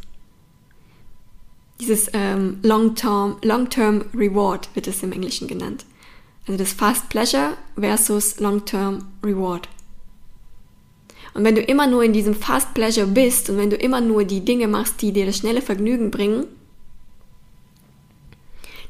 Dieses 1.80 2.10
ähm, 2.12 2.60
Long-Term 2.64 3.38
Long 3.44 3.68
-term 3.68 4.04
Reward 4.14 4.68
wird 4.76 4.88
es 4.88 5.02
im 5.04 5.14
Englischen 5.14 5.48
genannt. 5.48 5.86
Also 6.46 6.58
das 6.58 6.74
Fast 6.74 7.08
Pleasure 7.08 7.54
versus 7.80 8.42
Long-Term 8.42 9.06
Reward. 9.24 9.70
Und 11.34 11.46
wenn 11.46 11.56
du 11.56 11.62
immer 11.62 11.88
nur 11.88 12.04
in 12.04 12.12
diesem 12.12 12.36
Fast 12.36 12.74
Pleasure 12.74 13.08
bist 13.08 13.50
und 13.50 13.58
wenn 13.58 13.70
du 13.70 13.78
immer 13.78 14.02
nur 14.02 14.26
die 14.26 14.44
Dinge 14.44 14.68
machst, 14.68 15.02
die 15.02 15.14
dir 15.14 15.26
das 15.26 15.38
schnelle 15.38 15.62
Vergnügen 15.62 16.12
bringen, 16.12 16.46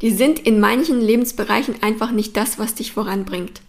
die 0.01 0.11
sind 0.11 0.39
in 0.39 0.59
manchen 0.59 0.99
Lebensbereichen 0.99 1.81
einfach 1.81 2.11
nicht 2.11 2.35
das, 2.35 2.57
was 2.57 2.75
dich 2.75 2.91
voranbringt. 2.91 3.61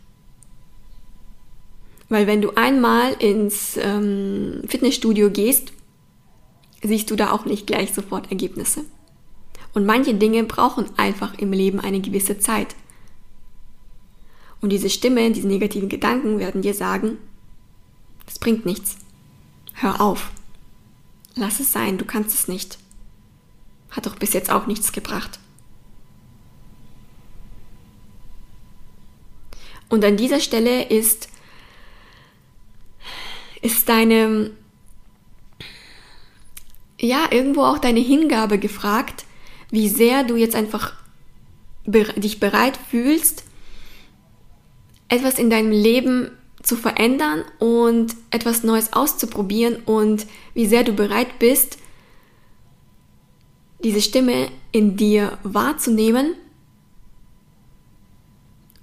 Weil 2.09 2.27
wenn 2.27 2.43
du 2.43 2.53
einmal 2.57 3.13
ins 3.15 3.77
ähm, 3.77 4.63
Fitnessstudio 4.67 5.31
gehst, 5.31 5.73
siehst 6.83 7.11
du 7.11 7.17
da 7.17 7.31
auch 7.33 7.45
nicht 7.45 7.67
gleich 7.67 7.95
sofort 7.95 8.31
Ergebnisse. 8.31 8.85
Und 9.75 9.87
manche 9.87 10.15
Dinge 10.15 10.45
brauchen 10.45 10.87
einfach 10.97 11.39
im 11.39 11.53
Leben 11.53 11.81
eine 11.81 12.01
gewisse 12.01 12.39
Zeit. 12.39 12.75
Und 14.61 14.71
diese 14.71 14.91
Stimme, 14.91 15.31
diese 15.33 15.49
negativen 15.49 15.89
Gedanken 15.89 16.39
werden 16.39 16.63
dir 16.63 16.75
sagen, 16.75 17.19
es 18.27 18.39
bringt 18.39 18.67
nichts. 18.67 18.97
Hör 19.75 20.01
auf. 20.01 20.31
Lass 21.35 21.61
es 21.61 21.73
sein, 21.73 21.99
du 21.99 22.05
kannst 22.05 22.35
es 22.35 22.47
nicht. 22.47 22.79
Hat 23.91 24.07
doch 24.07 24.17
bis 24.17 24.33
jetzt 24.33 24.51
auch 24.51 24.67
nichts 24.67 24.93
gebracht. 24.93 25.39
Und 29.93 30.07
an 30.07 30.17
dieser 30.17 30.41
Stelle 30.41 30.85
ist, 30.89 31.29
ist 33.61 33.91
deine, 33.91 34.53
ja, 36.99 37.27
irgendwo 37.31 37.61
auch 37.65 37.77
deine 37.79 38.01
Hingabe 38.01 38.57
gefragt, 38.59 39.27
wie 39.71 39.91
sehr 39.91 40.25
du 40.25 40.37
jetzt 40.37 40.55
einfach 40.55 40.95
dich 41.85 42.41
bereit 42.41 42.79
fühlst, 42.89 43.45
etwas 45.11 45.39
in 45.39 45.51
deinem 45.51 45.73
Leben 45.73 46.31
zu 46.63 46.77
verändern 46.77 47.45
und 47.59 48.17
etwas 48.31 48.63
Neues 48.63 48.95
auszuprobieren 48.95 49.83
und 49.85 50.27
wie 50.55 50.65
sehr 50.65 50.85
du 50.85 50.95
bereit 50.95 51.39
bist, 51.39 51.77
diese 53.85 54.01
Stimme 54.01 54.49
in 54.71 54.97
dir 54.97 55.37
wahrzunehmen 55.43 56.35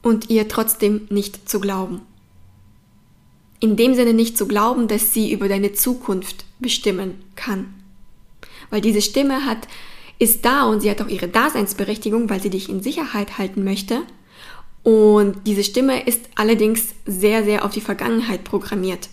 und 0.02 0.30
ihr 0.30 0.48
trotzdem 0.48 1.08
nicht 1.10 1.50
zu 1.50 1.60
glauben. 1.60 2.02
In 3.60 3.76
dem 3.76 3.94
Sinne 3.94 4.14
nicht 4.14 4.38
zu 4.38 4.48
glauben, 4.48 4.88
dass 4.88 5.14
sie 5.14 5.32
über 5.32 5.50
deine 5.50 5.74
Zukunft 5.74 6.46
bestimmen 6.60 7.16
kann. 7.36 7.74
Weil 8.70 8.82
diese 8.82 9.02
Stimme 9.02 9.46
hat, 9.46 9.68
ist 10.20 10.46
da 10.46 10.64
und 10.64 10.82
sie 10.82 10.90
hat 10.90 11.02
auch 11.02 11.08
ihre 11.08 11.28
Daseinsberechtigung, 11.28 12.30
weil 12.30 12.42
sie 12.42 12.50
dich 12.50 12.70
in 12.70 12.82
Sicherheit 12.82 13.38
halten 13.38 13.64
möchte. 13.64 14.02
Und 14.84 15.36
diese 15.46 15.64
Stimme 15.64 16.06
ist 16.06 16.22
allerdings 16.36 16.96
sehr, 17.06 17.44
sehr 17.44 17.66
auf 17.66 17.72
die 17.72 17.82
Vergangenheit 17.82 18.44
programmiert. 18.44 19.10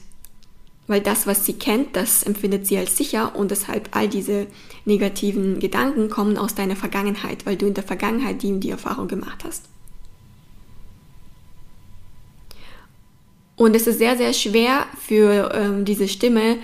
Weil 0.89 1.01
das, 1.01 1.27
was 1.27 1.45
sie 1.45 1.55
kennt, 1.55 1.97
das 1.97 2.23
empfindet 2.23 2.67
sie 2.67 2.79
als 2.79 2.97
sicher 2.97 3.35
und 3.35 3.51
deshalb 3.51 3.89
all 3.97 4.09
diese 4.09 4.47
negativen 4.85 5.59
Gedanken 5.59 6.09
kommen 6.09 6.39
aus 6.39 6.55
deiner 6.55 6.77
Vergangenheit, 6.77 7.45
weil 7.47 7.57
du 7.57 7.67
in 7.67 7.75
der 7.75 7.83
Vergangenheit 7.83 8.43
die 8.43 8.53
und 8.53 8.61
die 8.61 8.71
Erfahrung 8.71 9.09
gemacht 9.09 9.43
hast. 9.45 9.65
Und 13.57 13.75
es 13.75 13.87
ist 13.87 13.99
sehr, 13.99 14.17
sehr 14.17 14.33
schwer 14.35 14.87
für 14.99 15.53
ähm, 15.55 15.85
diese 15.85 16.09
Stimme 16.09 16.59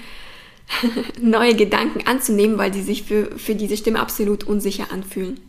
neue 1.20 1.54
Gedanken 1.54 2.06
anzunehmen, 2.06 2.58
weil 2.58 2.70
die 2.70 2.82
sich 2.82 3.02
für, 3.02 3.38
für 3.38 3.54
diese 3.54 3.76
Stimme 3.76 4.00
absolut 4.00 4.44
unsicher 4.44 4.92
anfühlen. 4.92 5.40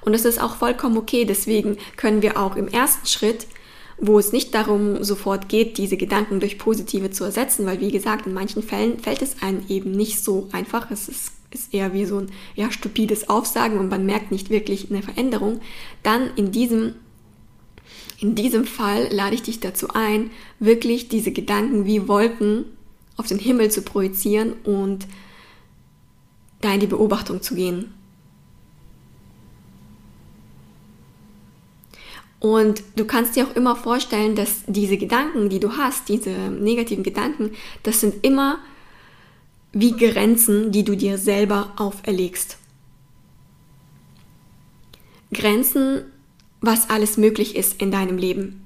Und 0.00 0.12
das 0.12 0.24
ist 0.24 0.40
auch 0.40 0.56
vollkommen 0.56 0.96
okay. 0.96 1.24
Deswegen 1.24 1.76
können 1.96 2.22
wir 2.22 2.38
auch 2.38 2.56
im 2.56 2.68
ersten 2.68 3.06
Schritt, 3.06 3.46
wo 3.98 4.18
es 4.18 4.32
nicht 4.32 4.54
darum 4.54 5.02
sofort 5.04 5.48
geht, 5.48 5.78
diese 5.78 5.96
Gedanken 5.96 6.40
durch 6.40 6.58
positive 6.58 7.10
zu 7.10 7.24
ersetzen, 7.24 7.66
weil 7.66 7.80
wie 7.80 7.92
gesagt, 7.92 8.26
in 8.26 8.34
manchen 8.34 8.62
Fällen 8.62 8.98
fällt 8.98 9.22
es 9.22 9.42
einem 9.42 9.62
eben 9.68 9.92
nicht 9.92 10.22
so 10.22 10.48
einfach. 10.50 10.90
Es 10.90 11.08
ist, 11.08 11.32
ist 11.52 11.72
eher 11.72 11.92
wie 11.92 12.04
so 12.04 12.18
ein 12.18 12.32
ja, 12.56 12.72
stupides 12.72 13.28
Aufsagen 13.28 13.78
und 13.78 13.88
man 13.88 14.04
merkt 14.04 14.32
nicht 14.32 14.50
wirklich 14.50 14.90
eine 14.90 15.02
Veränderung. 15.02 15.60
Dann 16.02 16.30
in 16.34 16.50
diesem 16.50 16.94
in 18.22 18.36
diesem 18.36 18.64
Fall 18.64 19.08
lade 19.10 19.34
ich 19.34 19.42
dich 19.42 19.58
dazu 19.58 19.88
ein, 19.94 20.30
wirklich 20.60 21.08
diese 21.08 21.32
Gedanken 21.32 21.86
wie 21.86 22.06
Wolken 22.06 22.64
auf 23.16 23.26
den 23.26 23.40
Himmel 23.40 23.70
zu 23.70 23.82
projizieren 23.82 24.52
und 24.62 25.08
da 26.60 26.72
in 26.72 26.78
die 26.78 26.86
Beobachtung 26.86 27.42
zu 27.42 27.56
gehen. 27.56 27.92
Und 32.38 32.84
du 32.94 33.04
kannst 33.04 33.34
dir 33.34 33.44
auch 33.46 33.56
immer 33.56 33.74
vorstellen, 33.74 34.36
dass 34.36 34.62
diese 34.68 34.98
Gedanken, 34.98 35.48
die 35.48 35.58
du 35.58 35.76
hast, 35.76 36.08
diese 36.08 36.30
negativen 36.30 37.02
Gedanken, 37.02 37.50
das 37.82 38.00
sind 38.00 38.24
immer 38.24 38.60
wie 39.72 39.96
Grenzen, 39.96 40.70
die 40.70 40.84
du 40.84 40.96
dir 40.96 41.18
selber 41.18 41.72
auferlegst. 41.76 42.56
Grenzen 45.32 46.04
was 46.62 46.88
alles 46.88 47.18
möglich 47.18 47.56
ist 47.56 47.82
in 47.82 47.90
deinem 47.90 48.16
Leben. 48.16 48.64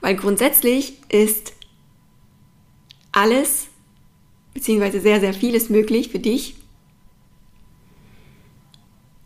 Weil 0.00 0.14
grundsätzlich 0.14 0.98
ist 1.08 1.54
alles, 3.10 3.68
beziehungsweise 4.52 5.00
sehr, 5.00 5.18
sehr 5.20 5.32
vieles 5.32 5.70
möglich 5.70 6.10
für 6.10 6.18
dich. 6.18 6.56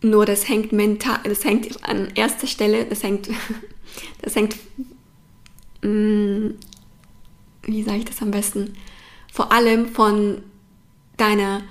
Nur 0.02 0.24
das 0.24 0.48
hängt 0.48 0.72
mental, 0.72 1.20
das 1.24 1.44
hängt 1.44 1.84
an 1.86 2.08
erster 2.14 2.46
Stelle, 2.46 2.86
das 2.86 3.02
hängt, 3.02 3.28
das 4.22 4.36
hängt, 4.36 4.56
mm, 5.82 6.50
wie 7.62 7.82
sage 7.82 7.98
ich 7.98 8.04
das 8.04 8.22
am 8.22 8.30
besten, 8.30 8.74
vor 9.30 9.52
allem 9.52 9.88
von 9.88 10.42
deiner 11.16 11.62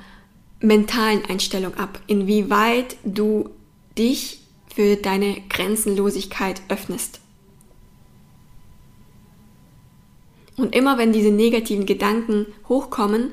mentalen 0.59 1.25
Einstellung 1.25 1.73
ab, 1.75 2.01
inwieweit 2.07 2.97
du 3.03 3.49
dich 3.97 4.38
für 4.73 4.95
deine 4.95 5.41
Grenzenlosigkeit 5.49 6.61
öffnest. 6.69 7.19
Und 10.57 10.75
immer 10.75 10.97
wenn 10.97 11.13
diese 11.13 11.31
negativen 11.31 11.85
Gedanken 11.85 12.45
hochkommen, 12.67 13.31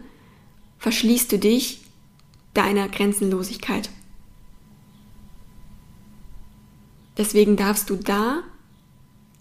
verschließt 0.78 1.32
du 1.32 1.38
dich 1.38 1.80
deiner 2.54 2.88
Grenzenlosigkeit. 2.88 3.90
Deswegen 7.16 7.56
darfst 7.56 7.90
du 7.90 7.96
da 7.96 8.42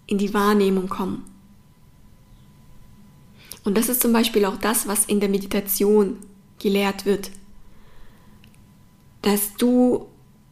in 0.06 0.18
die 0.18 0.34
Wahrnehmung 0.34 0.88
kommen. 0.88 1.24
Und 3.64 3.76
das 3.76 3.88
ist 3.88 4.00
zum 4.00 4.12
Beispiel 4.12 4.44
auch 4.44 4.56
das, 4.56 4.86
was 4.86 5.04
in 5.04 5.20
der 5.20 5.28
Meditation 5.28 6.18
gelehrt 6.58 7.04
wird. 7.04 7.30
Dass 9.22 9.54
du 9.54 10.06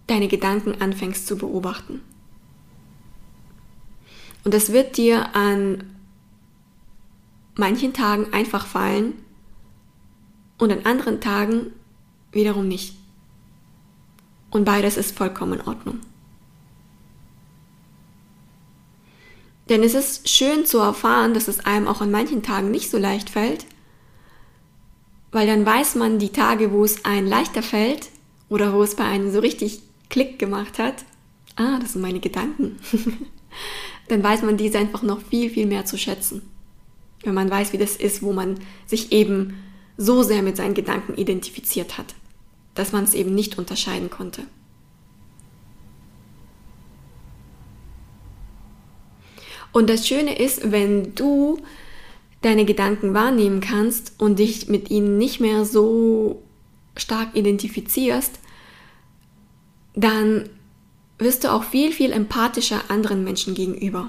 deine 0.07 0.29
Gedanken 0.29 0.81
anfängst 0.81 1.27
zu 1.27 1.37
beobachten. 1.37 2.01
Und 4.45 4.53
das 4.53 4.73
wird 4.73 4.97
dir 4.97 5.35
an 5.35 5.85
manchen 7.57 7.93
Tagen 7.93 8.33
einfach 8.33 8.67
fallen 8.67 9.14
und 10.59 10.71
an 10.71 10.85
anderen 10.85 11.21
Tagen 11.21 11.73
wiederum 12.33 12.69
nicht. 12.69 12.97
Und 14.51 14.64
beides 14.64 14.97
ist 14.97 15.17
vollkommen 15.17 15.55
in 15.61 15.67
Ordnung. 15.67 16.01
Denn 19.69 19.83
es 19.83 19.95
ist 19.95 20.29
schön 20.29 20.67
zu 20.67 20.79
erfahren, 20.79 21.33
dass 21.33 21.49
es 21.49 21.61
einem 21.64 21.88
auch 21.88 22.03
an 22.03 22.11
manchen 22.11 22.43
Tagen 22.43 22.71
nicht 22.71 22.90
so 22.90 22.99
leicht 22.99 23.31
fällt, 23.31 23.64
weil 25.33 25.47
dann 25.47 25.64
weiß 25.64 25.95
man 25.95 26.19
die 26.19 26.31
Tage, 26.31 26.71
wo 26.71 26.85
es 26.85 27.05
einem 27.05 27.27
leichter 27.27 27.62
fällt 27.62 28.11
oder 28.51 28.75
wo 28.75 28.83
es 28.83 28.95
bei 28.95 29.05
einem 29.05 29.33
so 29.33 29.40
richtig 29.40 29.83
Klick 30.14 30.38
gemacht 30.38 30.79
hat, 30.79 31.05
ah, 31.57 31.81
das 31.81 31.94
sind 31.94 32.03
meine 32.03 32.20
Gedanken, 32.20 32.79
dann 34.09 34.22
weiß 34.22 34.42
man 34.42 34.57
diese 34.57 34.79
einfach 34.79 35.03
noch 35.03 35.20
viel, 35.20 35.50
viel 35.50 35.66
mehr 35.66 35.87
zu 35.87 35.98
schätzen. 35.98 36.42
Wenn 37.24 37.35
man 37.35 37.50
weiß, 37.50 37.72
wie 37.72 37.79
das 37.79 37.96
ist, 37.96 38.22
wo 38.22 38.33
man 38.33 38.61
sich 38.87 39.11
eben 39.11 39.57
so 39.96 40.22
sehr 40.22 40.42
mit 40.42 40.57
seinen 40.57 40.74
Gedanken 40.74 41.16
identifiziert 41.16 41.98
hat, 41.98 42.14
dass 42.77 42.92
man 42.92 43.03
es 43.03 43.14
eben 43.14 43.35
nicht 43.35 43.59
unterscheiden 43.59 44.09
konnte. 44.09 44.42
Und 49.72 49.90
das 49.90 50.07
Schöne 50.07 50.38
ist, 50.38 50.70
wenn 50.70 51.16
du 51.16 51.59
deine 52.40 52.64
Gedanken 52.64 53.14
wahrnehmen 53.14 53.61
kannst 53.61 54.12
und 54.18 54.38
dich 54.38 54.68
mit 54.68 54.92
ihnen 54.92 55.18
nicht 55.18 55.40
mehr 55.40 55.64
so 55.64 56.40
stark 56.94 57.35
identifizierst, 57.35 58.38
dann 59.94 60.48
wirst 61.18 61.44
du 61.44 61.52
auch 61.52 61.64
viel, 61.64 61.92
viel 61.92 62.12
empathischer 62.12 62.83
anderen 62.88 63.24
Menschen 63.24 63.54
gegenüber. 63.54 64.09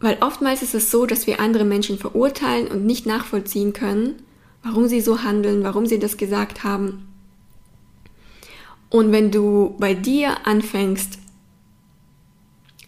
Weil 0.00 0.18
oftmals 0.20 0.62
ist 0.62 0.74
es 0.74 0.90
so, 0.90 1.06
dass 1.06 1.26
wir 1.26 1.40
andere 1.40 1.64
Menschen 1.64 1.98
verurteilen 1.98 2.68
und 2.68 2.86
nicht 2.86 3.06
nachvollziehen 3.06 3.72
können, 3.72 4.22
warum 4.62 4.86
sie 4.86 5.00
so 5.00 5.22
handeln, 5.22 5.64
warum 5.64 5.86
sie 5.86 5.98
das 5.98 6.16
gesagt 6.16 6.62
haben. 6.62 7.08
Und 8.90 9.12
wenn 9.12 9.30
du 9.30 9.74
bei 9.78 9.94
dir 9.94 10.46
anfängst, 10.46 11.18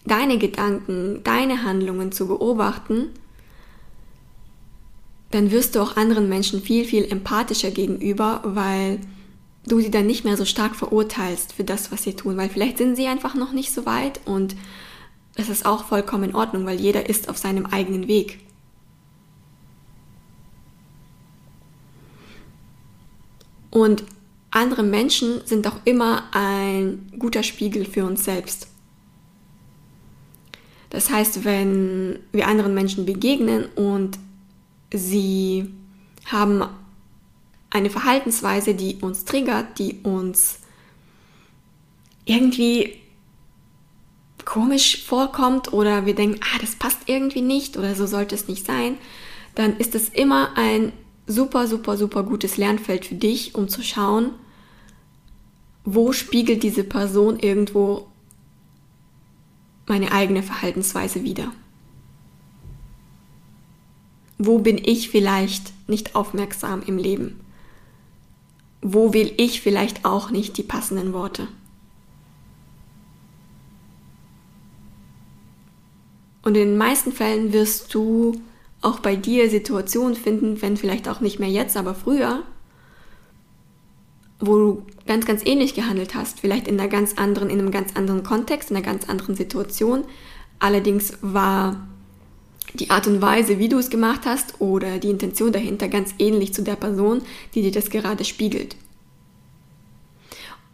deine 0.04 0.38
Gedanken, 0.38 1.22
deine 1.24 1.64
Handlungen 1.64 2.12
zu 2.12 2.26
beobachten, 2.26 3.10
dann 5.30 5.50
wirst 5.50 5.74
du 5.74 5.80
auch 5.80 5.96
anderen 5.96 6.28
Menschen 6.28 6.60
viel, 6.60 6.84
viel 6.84 7.04
empathischer 7.04 7.70
gegenüber, 7.70 8.40
weil 8.44 9.00
du 9.70 9.80
sie 9.80 9.90
dann 9.90 10.06
nicht 10.06 10.24
mehr 10.24 10.36
so 10.36 10.44
stark 10.44 10.74
verurteilst 10.74 11.52
für 11.52 11.64
das, 11.64 11.92
was 11.92 12.02
sie 12.02 12.14
tun, 12.14 12.36
weil 12.36 12.48
vielleicht 12.48 12.78
sind 12.78 12.96
sie 12.96 13.06
einfach 13.06 13.34
noch 13.34 13.52
nicht 13.52 13.72
so 13.72 13.86
weit 13.86 14.20
und 14.24 14.56
es 15.36 15.48
ist 15.48 15.64
auch 15.64 15.84
vollkommen 15.84 16.30
in 16.30 16.34
Ordnung, 16.34 16.66
weil 16.66 16.80
jeder 16.80 17.08
ist 17.08 17.28
auf 17.28 17.38
seinem 17.38 17.66
eigenen 17.66 18.08
Weg. 18.08 18.40
Und 23.70 24.04
andere 24.50 24.82
Menschen 24.82 25.40
sind 25.46 25.66
auch 25.68 25.76
immer 25.84 26.24
ein 26.32 27.12
guter 27.18 27.44
Spiegel 27.44 27.84
für 27.84 28.04
uns 28.04 28.24
selbst. 28.24 28.66
Das 30.90 31.08
heißt, 31.08 31.44
wenn 31.44 32.18
wir 32.32 32.48
anderen 32.48 32.74
Menschen 32.74 33.06
begegnen 33.06 33.66
und 33.76 34.18
sie 34.92 35.72
haben 36.26 36.64
eine 37.70 37.90
Verhaltensweise, 37.90 38.74
die 38.74 38.96
uns 38.96 39.24
triggert, 39.24 39.78
die 39.78 40.00
uns 40.02 40.58
irgendwie 42.24 42.96
komisch 44.44 45.04
vorkommt 45.04 45.72
oder 45.72 46.06
wir 46.06 46.14
denken, 46.14 46.40
ah, 46.42 46.58
das 46.60 46.74
passt 46.74 46.98
irgendwie 47.06 47.42
nicht 47.42 47.76
oder 47.76 47.94
so 47.94 48.06
sollte 48.06 48.34
es 48.34 48.48
nicht 48.48 48.66
sein, 48.66 48.98
dann 49.54 49.76
ist 49.76 49.94
es 49.94 50.08
immer 50.08 50.56
ein 50.56 50.92
super, 51.26 51.66
super, 51.66 51.96
super 51.96 52.24
gutes 52.24 52.56
Lernfeld 52.56 53.06
für 53.06 53.14
dich, 53.14 53.54
um 53.54 53.68
zu 53.68 53.82
schauen, 53.82 54.32
wo 55.84 56.12
spiegelt 56.12 56.62
diese 56.62 56.84
Person 56.84 57.38
irgendwo 57.38 58.08
meine 59.86 60.12
eigene 60.12 60.42
Verhaltensweise 60.42 61.22
wieder. 61.22 61.52
Wo 64.38 64.58
bin 64.58 64.78
ich 64.78 65.10
vielleicht 65.10 65.72
nicht 65.88 66.14
aufmerksam 66.14 66.82
im 66.86 66.96
Leben? 66.96 67.40
Wo 68.82 69.12
will 69.12 69.32
ich 69.36 69.60
vielleicht 69.60 70.04
auch 70.04 70.30
nicht 70.30 70.56
die 70.56 70.62
passenden 70.62 71.12
Worte? 71.12 71.48
Und 76.42 76.56
in 76.56 76.68
den 76.68 76.78
meisten 76.78 77.12
Fällen 77.12 77.52
wirst 77.52 77.92
du 77.94 78.40
auch 78.80 79.00
bei 79.00 79.14
dir 79.14 79.50
Situationen 79.50 80.14
finden, 80.14 80.62
wenn 80.62 80.76
vielleicht 80.76 81.08
auch 81.08 81.20
nicht 81.20 81.38
mehr 81.38 81.50
jetzt, 81.50 81.76
aber 81.76 81.94
früher, 81.94 82.42
wo 84.38 84.56
du 84.56 84.86
ganz, 85.06 85.26
ganz 85.26 85.44
ähnlich 85.44 85.74
gehandelt 85.74 86.14
hast, 86.14 86.40
vielleicht 86.40 86.66
in 86.66 86.80
einer 86.80 86.88
ganz 86.88 87.14
anderen, 87.18 87.50
in 87.50 87.58
einem 87.58 87.70
ganz 87.70 87.94
anderen 87.94 88.22
Kontext, 88.22 88.70
in 88.70 88.76
einer 88.76 88.86
ganz 88.86 89.06
anderen 89.06 89.36
Situation. 89.36 90.04
Allerdings 90.58 91.18
war 91.20 91.86
die 92.74 92.90
Art 92.90 93.06
und 93.06 93.20
Weise, 93.20 93.58
wie 93.58 93.68
du 93.68 93.78
es 93.78 93.90
gemacht 93.90 94.22
hast 94.24 94.60
oder 94.60 94.98
die 94.98 95.10
Intention 95.10 95.52
dahinter 95.52 95.88
ganz 95.88 96.14
ähnlich 96.18 96.54
zu 96.54 96.62
der 96.62 96.76
Person, 96.76 97.22
die 97.54 97.62
dir 97.62 97.72
das 97.72 97.90
gerade 97.90 98.24
spiegelt. 98.24 98.76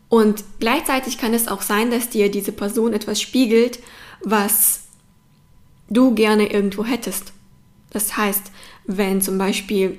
Und 0.08 0.44
gleichzeitig 0.60 1.18
kann 1.18 1.34
es 1.34 1.48
auch 1.48 1.62
sein, 1.62 1.90
dass 1.90 2.10
dir 2.10 2.30
diese 2.30 2.52
Person 2.52 2.92
etwas 2.92 3.20
spiegelt, 3.20 3.80
was 4.22 4.82
du 5.88 6.14
gerne 6.14 6.52
irgendwo 6.52 6.84
hättest. 6.84 7.32
Das 7.90 8.16
heißt, 8.16 8.52
wenn 8.86 9.20
zum 9.20 9.38
Beispiel 9.38 9.98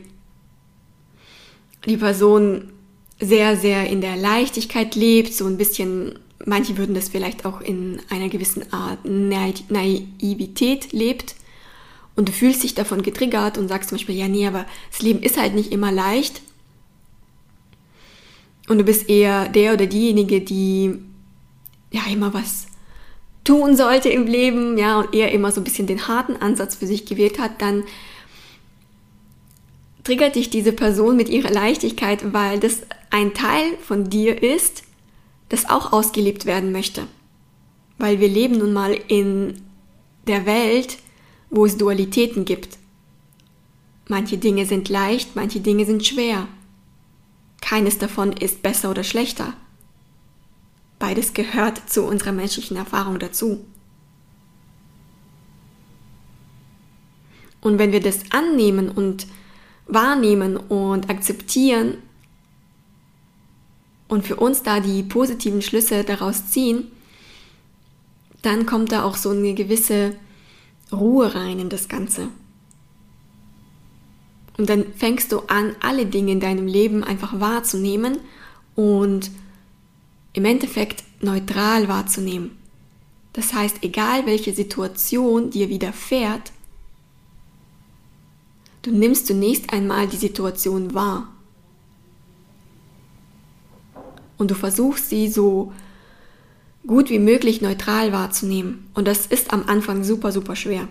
die 1.86 1.97
Person 1.97 2.71
sehr, 3.19 3.57
sehr 3.57 3.89
in 3.89 4.01
der 4.01 4.15
Leichtigkeit 4.15 4.95
lebt, 4.95 5.33
so 5.33 5.45
ein 5.45 5.57
bisschen, 5.57 6.19
manche 6.45 6.77
würden 6.77 6.95
das 6.95 7.10
vielleicht 7.10 7.45
auch 7.45 7.62
in 7.62 7.99
einer 8.10 8.29
gewissen 8.29 8.71
Art 8.71 8.99
Naivität 9.03 10.93
lebt 10.93 11.36
und 12.17 12.27
du 12.27 12.34
fühlst 12.34 12.63
dich 12.63 12.75
davon 12.75 13.03
getriggert 13.03 13.58
und 13.58 13.69
sagst 13.69 13.89
zum 13.89 13.97
Beispiel, 13.97 14.15
ja, 14.15 14.27
nee, 14.27 14.45
aber 14.45 14.65
das 14.91 15.01
Leben 15.01 15.21
ist 15.21 15.38
halt 15.38 15.56
nicht 15.56 15.71
immer 15.71 15.91
leicht 15.91 16.41
und 18.67 18.80
du 18.80 18.84
bist 18.84 19.10
eher 19.10 19.47
der 19.47 19.73
oder 19.73 19.86
diejenige, 19.86 20.41
die 20.41 20.99
ja 21.91 22.01
immer 22.12 22.34
was 22.34 22.67
tun 23.43 23.77
sollte 23.77 24.10
im 24.10 24.27
Leben, 24.27 24.77
ja, 24.77 24.99
und 24.99 25.15
eher 25.15 25.32
immer 25.32 25.51
so 25.51 25.62
ein 25.62 25.63
bisschen 25.63 25.88
den 25.88 26.10
harten 26.10 26.36
Ansatz 26.36 26.75
für 26.75 26.88
sich 26.88 27.06
gewählt 27.06 27.39
hat, 27.39 27.62
dann 27.62 27.84
triggert 30.03 30.36
dich 30.36 30.49
diese 30.49 30.73
Person 30.73 31.15
mit 31.15 31.30
ihrer 31.30 31.49
Leichtigkeit, 31.51 32.34
weil 32.34 32.60
das 32.60 32.82
ein 33.10 33.34
Teil 33.34 33.77
von 33.82 34.10
dir 34.10 34.41
ist, 34.41 34.84
das 35.49 35.69
auch 35.69 35.93
ausgelebt 35.93 36.45
werden 36.45 36.73
möchte. 36.73 37.08
Weil 37.97 38.19
wir 38.19 38.27
leben 38.27 38.58
nun 38.58 38.73
mal 38.73 38.97
in 39.08 39.62
der 40.27 40.45
Welt, 40.45 40.97
wo 41.49 41.65
es 41.65 41.77
Dualitäten 41.77 42.45
gibt. 42.45 42.77
Manche 44.07 44.38
Dinge 44.38 44.65
sind 44.65 44.89
leicht, 44.89 45.36
manche 45.36 45.60
Dinge 45.60 45.86
sind 45.86 46.05
schwer. 46.05 46.47
Keines 47.62 47.97
davon 47.97 48.31
ist 48.33 48.62
besser 48.62 48.89
oder 48.89 49.03
schlechter. 49.03 49.53
Beides 50.99 51.33
gehört 51.33 51.89
zu 51.89 52.03
unserer 52.03 52.31
menschlichen 52.31 52.77
Erfahrung 52.77 53.19
dazu. 53.19 53.65
Und 57.62 57.79
wenn 57.79 57.91
wir 57.91 57.99
das 57.99 58.31
annehmen 58.31 58.89
und 58.89 59.27
wahrnehmen 59.88 60.57
und 60.57 61.10
akzeptieren 61.10 61.97
und 64.07 64.25
für 64.25 64.38
uns 64.38 64.63
da 64.63 64.79
die 64.79 65.03
positiven 65.03 65.62
Schlüsse 65.62 66.03
daraus 66.03 66.49
ziehen, 66.49 66.91
dann 68.41 68.65
kommt 68.65 68.91
da 68.91 69.03
auch 69.03 69.15
so 69.15 69.31
eine 69.31 69.53
gewisse 69.53 70.15
Ruhe 70.91 71.34
rein 71.36 71.60
in 71.60 71.69
das 71.69 71.88
Ganze. 71.88 72.30
Und 74.58 74.69
dann 74.69 74.86
fängst 74.93 75.32
du 75.32 75.39
an, 75.47 75.76
alle 75.82 76.06
Dinge 76.06 76.32
in 76.32 76.39
deinem 76.39 76.67
Leben 76.67 77.04
einfach 77.04 77.39
wahrzunehmen 77.39 78.19
und 78.76 79.32
im 80.34 80.45
Endeffekt 80.45 81.04
neutral 81.21 81.88
wahrzunehmen. 81.88 82.58
Das 83.34 83.54
heißt, 83.54 83.84
egal 83.84 84.26
welche 84.26 84.54
Situation 84.54 85.52
dir 85.52 85.69
widerfährt, 85.69 86.52
du 88.82 88.91
nimmst 88.91 89.28
zunächst 89.28 89.71
einmal 89.71 90.08
die 90.08 90.17
Situation 90.17 90.93
wahr. 90.93 91.28
Und 94.38 94.52
du 94.52 94.56
versuchst 94.56 95.10
sie 95.10 95.28
so 95.28 95.71
gut 96.88 97.10
wie 97.10 97.19
möglich 97.19 97.62
neutral 97.62 98.12
wahrzunehmen. 98.13 98.89
Und 98.93 99.08
das 99.08 99.28
ist 99.28 99.54
am 99.54 99.65
Anfang 99.67 100.04
super, 100.04 100.32
super 100.32 100.56
schwer. 100.56 100.88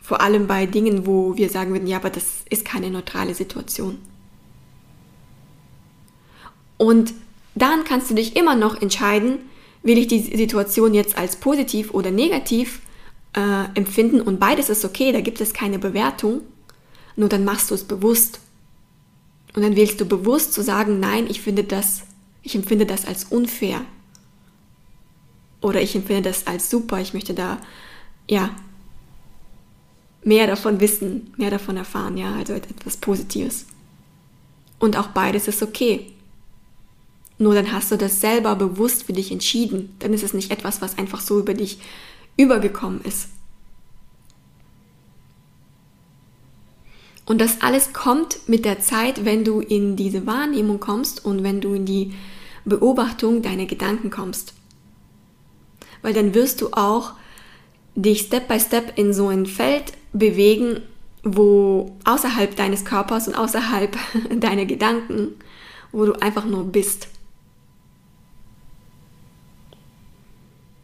Vor 0.00 0.20
allem 0.20 0.46
bei 0.46 0.66
Dingen, 0.66 1.06
wo 1.06 1.36
wir 1.36 1.48
sagen 1.48 1.72
würden, 1.72 1.88
ja, 1.88 1.96
aber 1.96 2.10
das 2.10 2.24
ist 2.48 2.64
keine 2.64 2.90
neutrale 2.90 3.34
Situation. 3.34 3.98
Und 6.76 7.12
dann 7.54 7.84
kannst 7.84 8.10
du 8.10 8.14
dich 8.14 8.36
immer 8.36 8.54
noch 8.54 8.80
entscheiden, 8.80 9.38
will 9.82 9.98
ich 9.98 10.06
die 10.06 10.20
Situation 10.20 10.94
jetzt 10.94 11.18
als 11.18 11.36
positiv 11.36 11.92
oder 11.92 12.10
negativ 12.10 12.80
äh, 13.34 13.64
empfinden 13.74 14.20
und 14.20 14.38
beides 14.38 14.68
ist 14.68 14.84
okay, 14.84 15.12
da 15.12 15.20
gibt 15.20 15.40
es 15.40 15.52
keine 15.52 15.78
Bewertung, 15.78 16.42
nur 17.16 17.28
dann 17.28 17.44
machst 17.44 17.70
du 17.70 17.74
es 17.74 17.84
bewusst. 17.84 18.40
Und 19.54 19.62
dann 19.62 19.76
wählst 19.76 20.00
du 20.00 20.04
bewusst 20.04 20.52
zu 20.52 20.62
sagen, 20.62 21.00
nein, 21.00 21.26
ich 21.28 21.40
finde 21.40 21.64
das, 21.64 22.02
ich 22.42 22.54
empfinde 22.54 22.86
das 22.86 23.06
als 23.06 23.24
unfair. 23.24 23.80
Oder 25.60 25.82
ich 25.82 25.94
empfinde 25.94 26.22
das 26.22 26.46
als 26.46 26.70
super, 26.70 27.00
ich 27.00 27.14
möchte 27.14 27.34
da, 27.34 27.58
ja, 28.28 28.54
mehr 30.22 30.46
davon 30.46 30.80
wissen, 30.80 31.32
mehr 31.36 31.50
davon 31.50 31.76
erfahren, 31.76 32.16
ja, 32.16 32.34
also 32.34 32.52
etwas 32.52 32.96
Positives. 32.96 33.66
Und 34.78 34.96
auch 34.96 35.08
beides 35.08 35.48
ist 35.48 35.62
okay. 35.62 36.12
Nur 37.38 37.54
dann 37.54 37.72
hast 37.72 37.90
du 37.90 37.96
das 37.96 38.20
selber 38.20 38.56
bewusst 38.56 39.04
für 39.04 39.12
dich 39.12 39.30
entschieden. 39.30 39.94
Dann 40.00 40.12
ist 40.12 40.24
es 40.24 40.34
nicht 40.34 40.50
etwas, 40.50 40.82
was 40.82 40.98
einfach 40.98 41.20
so 41.20 41.38
über 41.38 41.54
dich 41.54 41.78
übergekommen 42.36 43.00
ist. 43.02 43.28
Und 47.26 47.40
das 47.40 47.60
alles 47.60 47.92
kommt 47.92 48.48
mit 48.48 48.64
der 48.64 48.80
Zeit, 48.80 49.24
wenn 49.24 49.44
du 49.44 49.60
in 49.60 49.96
diese 49.96 50.26
Wahrnehmung 50.26 50.80
kommst 50.80 51.24
und 51.24 51.42
wenn 51.42 51.60
du 51.60 51.74
in 51.74 51.84
die 51.84 52.14
Beobachtung 52.64 53.42
deiner 53.42 53.66
Gedanken 53.66 54.10
kommst. 54.10 54.54
Weil 56.02 56.14
dann 56.14 56.34
wirst 56.34 56.60
du 56.60 56.72
auch 56.72 57.12
dich 57.94 58.20
Step 58.22 58.48
by 58.48 58.60
Step 58.60 58.96
in 58.96 59.12
so 59.12 59.28
ein 59.28 59.46
Feld 59.46 59.92
bewegen, 60.12 60.80
wo 61.22 61.96
außerhalb 62.04 62.54
deines 62.56 62.84
Körpers 62.84 63.28
und 63.28 63.34
außerhalb 63.34 63.96
deiner 64.40 64.66
Gedanken, 64.66 65.34
wo 65.92 66.04
du 66.04 66.12
einfach 66.14 66.44
nur 66.44 66.64
bist. 66.64 67.08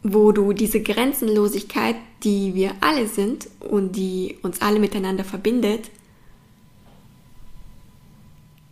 wo 0.07 0.31
du 0.31 0.53
diese 0.53 0.83
Grenzenlosigkeit, 0.83 1.95
die 2.23 2.53
wir 2.53 2.75
alle 2.79 3.07
sind 3.07 3.47
und 3.59 3.95
die 3.95 4.37
uns 4.43 4.61
alle 4.61 4.79
miteinander 4.79 5.23
verbindet, 5.23 5.89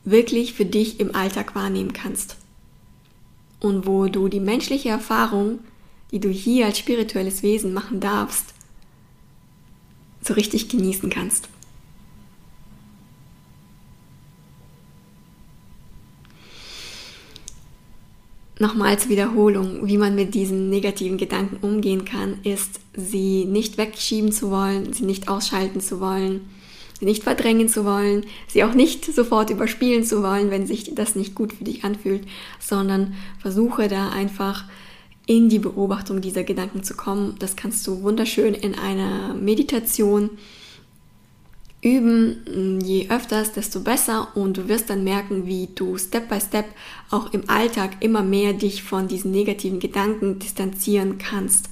wirklich 0.05 0.53
für 0.53 0.65
dich 0.65 0.99
im 0.99 1.15
Alltag 1.15 1.55
wahrnehmen 1.55 1.91
kannst. 1.91 2.37
Und 3.59 3.87
wo 3.87 4.05
du 4.05 4.27
die 4.27 4.39
menschliche 4.39 4.89
Erfahrung, 4.89 5.57
die 6.13 6.19
du 6.19 6.29
hier 6.29 6.67
als 6.67 6.77
spirituelles 6.77 7.41
Wesen 7.41 7.73
machen 7.73 7.99
darfst, 7.99 8.53
so 10.21 10.35
richtig 10.35 10.69
genießen 10.69 11.09
kannst. 11.09 11.49
Nochmal 18.59 18.97
zur 18.99 19.09
Wiederholung, 19.09 19.87
wie 19.87 19.97
man 19.97 20.13
mit 20.13 20.35
diesen 20.35 20.69
negativen 20.69 21.17
Gedanken 21.17 21.57
umgehen 21.65 22.05
kann, 22.05 22.37
ist, 22.43 22.79
sie 22.95 23.45
nicht 23.45 23.79
wegschieben 23.79 24.31
zu 24.31 24.51
wollen, 24.51 24.93
sie 24.93 25.05
nicht 25.05 25.27
ausschalten 25.27 25.81
zu 25.81 25.99
wollen 25.99 26.41
sie 26.99 27.05
nicht 27.05 27.23
verdrängen 27.23 27.67
zu 27.67 27.83
wollen, 27.83 28.25
sie 28.47 28.63
auch 28.63 28.73
nicht 28.73 29.03
sofort 29.05 29.49
überspielen 29.49 30.05
zu 30.05 30.23
wollen, 30.23 30.51
wenn 30.51 30.65
sich 30.65 30.95
das 30.95 31.15
nicht 31.15 31.35
gut 31.35 31.51
für 31.51 31.65
dich 31.65 31.83
anfühlt, 31.83 32.23
sondern 32.59 33.15
versuche 33.39 33.89
da 33.89 34.09
einfach 34.09 34.63
in 35.25 35.49
die 35.49 35.59
Beobachtung 35.59 36.21
dieser 36.21 36.43
Gedanken 36.43 36.83
zu 36.83 36.95
kommen. 36.95 37.35
Das 37.39 37.55
kannst 37.55 37.85
du 37.87 38.01
wunderschön 38.01 38.53
in 38.53 38.75
einer 38.75 39.33
Meditation 39.33 40.31
üben. 41.81 42.79
Je 42.83 43.09
öfters, 43.09 43.53
desto 43.53 43.81
besser 43.81 44.35
und 44.35 44.57
du 44.57 44.67
wirst 44.67 44.89
dann 44.89 45.03
merken, 45.03 45.45
wie 45.45 45.69
du 45.75 45.97
Step 45.97 46.29
by 46.29 46.39
Step 46.39 46.65
auch 47.09 47.33
im 47.33 47.49
Alltag 47.49 47.97
immer 48.01 48.23
mehr 48.23 48.53
dich 48.53 48.83
von 48.83 49.07
diesen 49.07 49.31
negativen 49.31 49.79
Gedanken 49.79 50.39
distanzieren 50.39 51.17
kannst. 51.17 51.69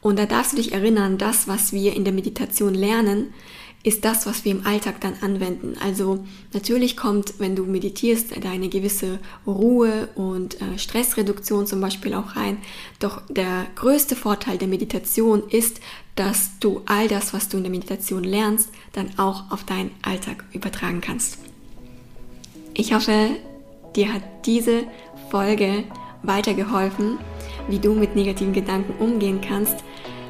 Und 0.00 0.18
da 0.18 0.26
darfst 0.26 0.52
du 0.52 0.56
dich 0.56 0.72
erinnern, 0.72 1.18
das, 1.18 1.46
was 1.46 1.72
wir 1.72 1.94
in 1.94 2.04
der 2.04 2.14
Meditation 2.14 2.74
lernen, 2.74 3.34
ist 3.82 4.04
das, 4.04 4.26
was 4.26 4.44
wir 4.44 4.52
im 4.52 4.66
Alltag 4.66 5.00
dann 5.00 5.14
anwenden. 5.22 5.74
Also 5.82 6.24
natürlich 6.52 6.96
kommt, 6.96 7.34
wenn 7.38 7.56
du 7.56 7.64
meditierst, 7.64 8.34
eine 8.44 8.68
gewisse 8.68 9.18
Ruhe 9.46 10.08
und 10.16 10.60
äh, 10.60 10.78
Stressreduktion 10.78 11.66
zum 11.66 11.80
Beispiel 11.80 12.12
auch 12.14 12.36
rein. 12.36 12.58
Doch 12.98 13.22
der 13.28 13.66
größte 13.76 14.16
Vorteil 14.16 14.58
der 14.58 14.68
Meditation 14.68 15.42
ist, 15.48 15.80
dass 16.14 16.58
du 16.60 16.82
all 16.84 17.08
das, 17.08 17.32
was 17.32 17.48
du 17.48 17.56
in 17.56 17.62
der 17.62 17.70
Meditation 17.70 18.22
lernst, 18.22 18.68
dann 18.92 19.18
auch 19.18 19.50
auf 19.50 19.64
deinen 19.64 19.92
Alltag 20.02 20.44
übertragen 20.52 21.00
kannst. 21.00 21.38
Ich 22.74 22.92
hoffe, 22.92 23.30
dir 23.96 24.12
hat 24.12 24.22
diese 24.44 24.84
Folge 25.30 25.84
weitergeholfen, 26.22 27.18
wie 27.68 27.78
du 27.78 27.94
mit 27.94 28.14
negativen 28.14 28.52
Gedanken 28.52 29.02
umgehen 29.02 29.40
kannst. 29.40 29.76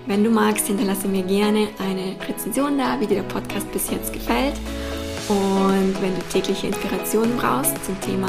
Wenn 0.06 0.24
du 0.24 0.30
magst, 0.30 0.66
hinterlasse 0.66 1.08
mir 1.08 1.22
gerne 1.22 1.68
eine 1.78 2.16
Rezension 2.28 2.78
da, 2.78 2.98
wie 3.00 3.06
dir 3.06 3.16
der 3.16 3.22
Podcast 3.22 3.70
bis 3.72 3.90
jetzt 3.90 4.12
gefällt. 4.12 4.54
Und 5.28 5.94
wenn 6.00 6.14
du 6.14 6.22
tägliche 6.32 6.66
Inspirationen 6.66 7.36
brauchst 7.36 7.84
zum 7.84 8.00
Thema 8.00 8.28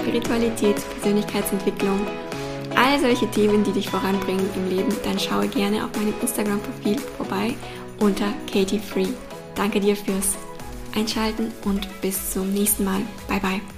Spiritualität, 0.00 0.76
Persönlichkeitsentwicklung, 0.94 2.00
all 2.76 2.98
solche 3.00 3.30
Themen, 3.30 3.64
die 3.64 3.72
dich 3.72 3.88
voranbringen 3.88 4.48
im 4.56 4.76
Leben, 4.76 4.94
dann 5.04 5.18
schaue 5.18 5.48
gerne 5.48 5.84
auf 5.84 5.94
meinem 5.96 6.14
Instagram-Profil 6.20 6.98
vorbei 7.16 7.54
unter 8.00 8.32
Katie 8.50 8.78
Free. 8.78 9.08
Danke 9.54 9.80
dir 9.80 9.96
fürs 9.96 10.36
Einschalten 10.94 11.52
und 11.64 11.88
bis 12.00 12.32
zum 12.32 12.52
nächsten 12.52 12.84
Mal. 12.84 13.02
Bye 13.28 13.40
bye. 13.40 13.73